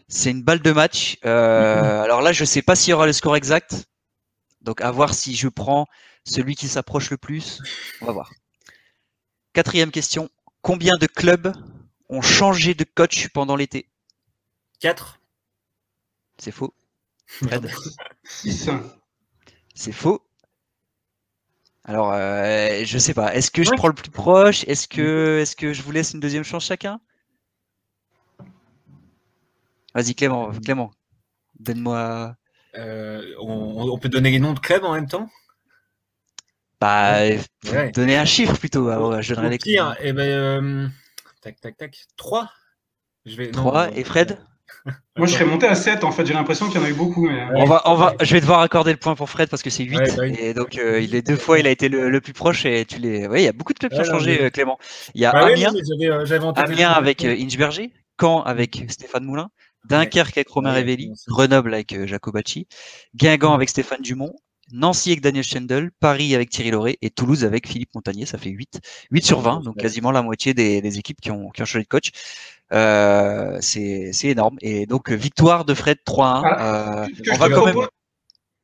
[0.07, 1.17] C'est une balle de match.
[1.25, 3.85] Euh, alors là, je sais pas s'il y aura le score exact.
[4.61, 5.87] Donc à voir si je prends
[6.25, 7.61] celui qui s'approche le plus.
[8.01, 8.31] On va voir.
[9.57, 10.29] Quatrième question.
[10.61, 11.51] Combien de clubs
[12.09, 13.89] ont changé de coach pendant l'été?
[14.81, 15.19] 4.
[16.37, 16.75] C'est faux.
[18.23, 18.69] 6.
[19.73, 20.21] C'est faux.
[21.85, 23.33] Alors, euh, je sais pas.
[23.33, 24.63] Est-ce que je prends le plus proche?
[24.67, 27.01] Est-ce que, est que je vous laisse une deuxième chance chacun?
[29.95, 30.51] Vas-y, Clément.
[30.51, 30.91] Clément,
[31.59, 32.35] donne-moi.
[32.75, 35.31] Euh, on, peut donner les noms de clubs en même temps?
[36.79, 37.19] Bah,
[37.93, 38.89] donner un chiffre plutôt.
[38.89, 40.87] Alors, je donnerai les Et eh ben, euh,
[41.41, 41.97] tac, tac, tac.
[42.17, 42.49] 3.
[43.25, 43.51] Je vais...
[43.51, 43.97] 3.
[43.97, 44.37] et Fred?
[45.17, 46.03] Moi, je serais monté à 7.
[46.03, 47.27] En fait, j'ai l'impression qu'il y en a eu beaucoup.
[47.27, 47.45] Mais...
[47.55, 49.83] On va, on va, je vais devoir accorder le point pour Fred parce que c'est
[49.83, 49.97] 8.
[49.97, 52.65] Bah et donc, euh, il est deux fois, il a été le, plus proche.
[52.65, 53.27] Et tu les.
[53.27, 54.77] Oui, il y a beaucoup de clubs qui ont changé, euh, Clément.
[55.15, 55.73] Il y a bah Amiens,
[56.55, 57.57] Amiens avec Inge
[58.19, 59.49] Caen avec Stéphane Moulin,
[59.85, 62.67] Dunkerque avec Romain Révelli, Grenoble avec Jacobacci,
[63.15, 64.33] Guingamp avec Stéphane Dumont,
[64.71, 68.25] Nancy avec Daniel Schendel, Paris avec Thierry Lauré et Toulouse avec Philippe Montagnier.
[68.25, 68.79] Ça fait 8,
[69.11, 71.87] 8 sur 20, donc quasiment la moitié des, équipes qui ont, qui ont changé de
[71.87, 72.11] coach.
[72.73, 74.57] Euh, c'est énorme.
[74.61, 76.59] Et donc, victoire de Fred 3-1.
[76.59, 77.87] Euh, on va quand même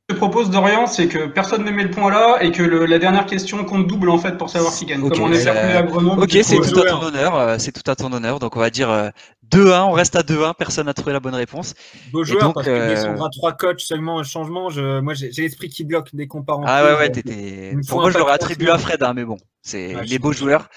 [0.10, 3.26] je propose, Dorian, c'est que personne ne met le point là et que la dernière
[3.26, 5.00] question compte double en fait pour savoir qui gagne.
[5.00, 6.24] Comme on est à Grenoble.
[6.24, 7.36] Ok, c'est tout à ton honneur.
[7.36, 8.40] Euh, c'est tout à ton honneur.
[8.40, 9.12] Donc on va dire
[9.54, 9.68] 2-1.
[9.68, 10.54] Euh, on reste à 2-1.
[10.56, 11.74] Personne n'a trouvé la bonne réponse.
[12.12, 14.70] Beau joueur donc, parce que à trois coachs seulement un changement.
[14.70, 17.12] Je, moi, j'ai l'esprit qui bloque dès qu'on part en Ah ouais, ouais.
[17.12, 17.74] T'étais.
[17.92, 20.70] moi, je l'aurais attribué à Fred, hein, mais bon, c'est les beaux joueurs.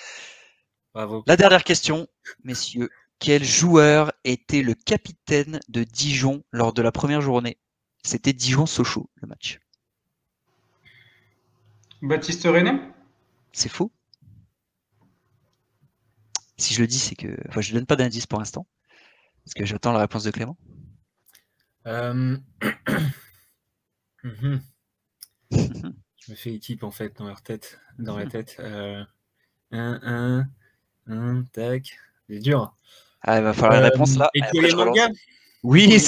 [0.94, 1.24] Bravo.
[1.26, 2.06] La dernière question,
[2.44, 2.88] messieurs.
[3.18, 7.58] Quel joueur était le capitaine de Dijon lors de la première journée?
[8.02, 9.58] C'était Dijon-Sochaux, le match.
[12.02, 12.78] Baptiste René?
[13.52, 13.90] C'est faux.
[16.56, 17.36] Si je le dis, c'est que.
[17.48, 18.66] Enfin, je ne donne pas d'indice pour l'instant.
[19.44, 20.56] Parce que j'attends la réponse de Clément.
[21.86, 22.36] Euh,
[24.24, 24.60] mhm.
[25.50, 27.78] je me fais équipe en fait dans leur tête.
[27.98, 28.56] Dans la tête.
[28.60, 29.04] Euh...
[29.72, 30.48] Un, un,
[31.06, 31.98] un, tac.
[32.28, 32.74] C'est dur.
[33.22, 34.30] Ah, il va falloir la réponse là.
[34.34, 34.42] Et
[35.62, 35.98] oui,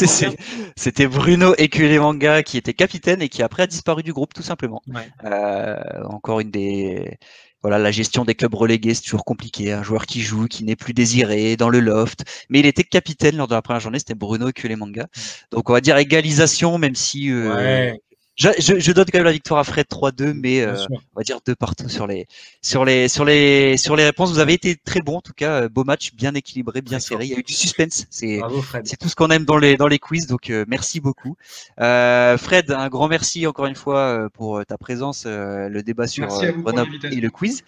[0.77, 1.55] c'était Bruno
[2.01, 4.83] Manga qui était capitaine et qui après a disparu du groupe tout simplement.
[5.25, 7.19] Euh, encore une des
[7.63, 9.73] voilà la gestion des clubs relégués c'est toujours compliqué.
[9.73, 13.37] Un joueur qui joue, qui n'est plus désiré dans le loft, mais il était capitaine
[13.37, 13.99] lors de la première journée.
[13.99, 15.07] C'était Bruno Manga.
[15.51, 17.93] Donc on va dire égalisation, même si euh,
[18.39, 21.41] je, je, donne quand même la victoire à Fred 3-2, mais euh, on va dire
[21.45, 22.29] deux partout sur les
[22.63, 24.31] sur les sur les sur les réponses.
[24.31, 27.25] Vous avez été très bon en tout cas, euh, beau match, bien équilibré, bien serré.
[27.25, 28.07] Il y a eu du suspense.
[28.11, 28.41] C'est
[28.85, 30.29] c'est tout ce qu'on aime dans les dans les quiz.
[30.29, 31.37] Donc euh, merci beaucoup,
[31.77, 32.71] Fred.
[32.71, 37.31] Un grand merci encore une fois pour ta présence, le débat sur Grenoble et le
[37.31, 37.65] quiz.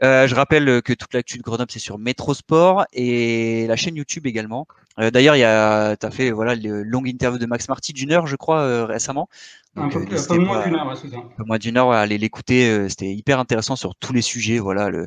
[0.00, 4.68] je rappelle que toute l'actu de Grenoble c'est sur Métrosport et la chaîne YouTube également.
[4.98, 8.26] D'ailleurs, il y a, as fait voilà le long interview de Max Marty d'une heure,
[8.26, 9.28] je crois, récemment
[9.76, 11.16] un peu, euh, moins d'une heure, c'est ça.
[11.18, 14.58] Un peu moins d'une heure, aller l'écouter, euh, c'était hyper intéressant sur tous les sujets.
[14.58, 15.06] Voilà, le, euh,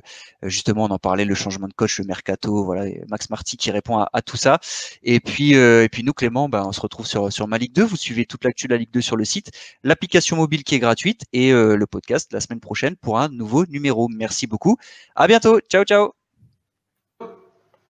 [0.50, 3.98] justement, on en parlait, le changement de coach, le mercato, voilà, Max Marty qui répond
[4.00, 4.60] à, tout ça.
[5.04, 7.84] Et puis, et puis nous, Clément, ben, on se retrouve sur sur ma Ligue 2.
[7.84, 9.52] Vous suivez toute l'actu de la Ligue 2 sur le site,
[9.84, 14.08] l'application mobile qui est gratuite et le podcast la semaine prochaine pour un nouveau numéro.
[14.10, 14.78] Merci beaucoup.
[15.16, 15.60] À bientôt.
[15.70, 16.19] Ciao, ciao.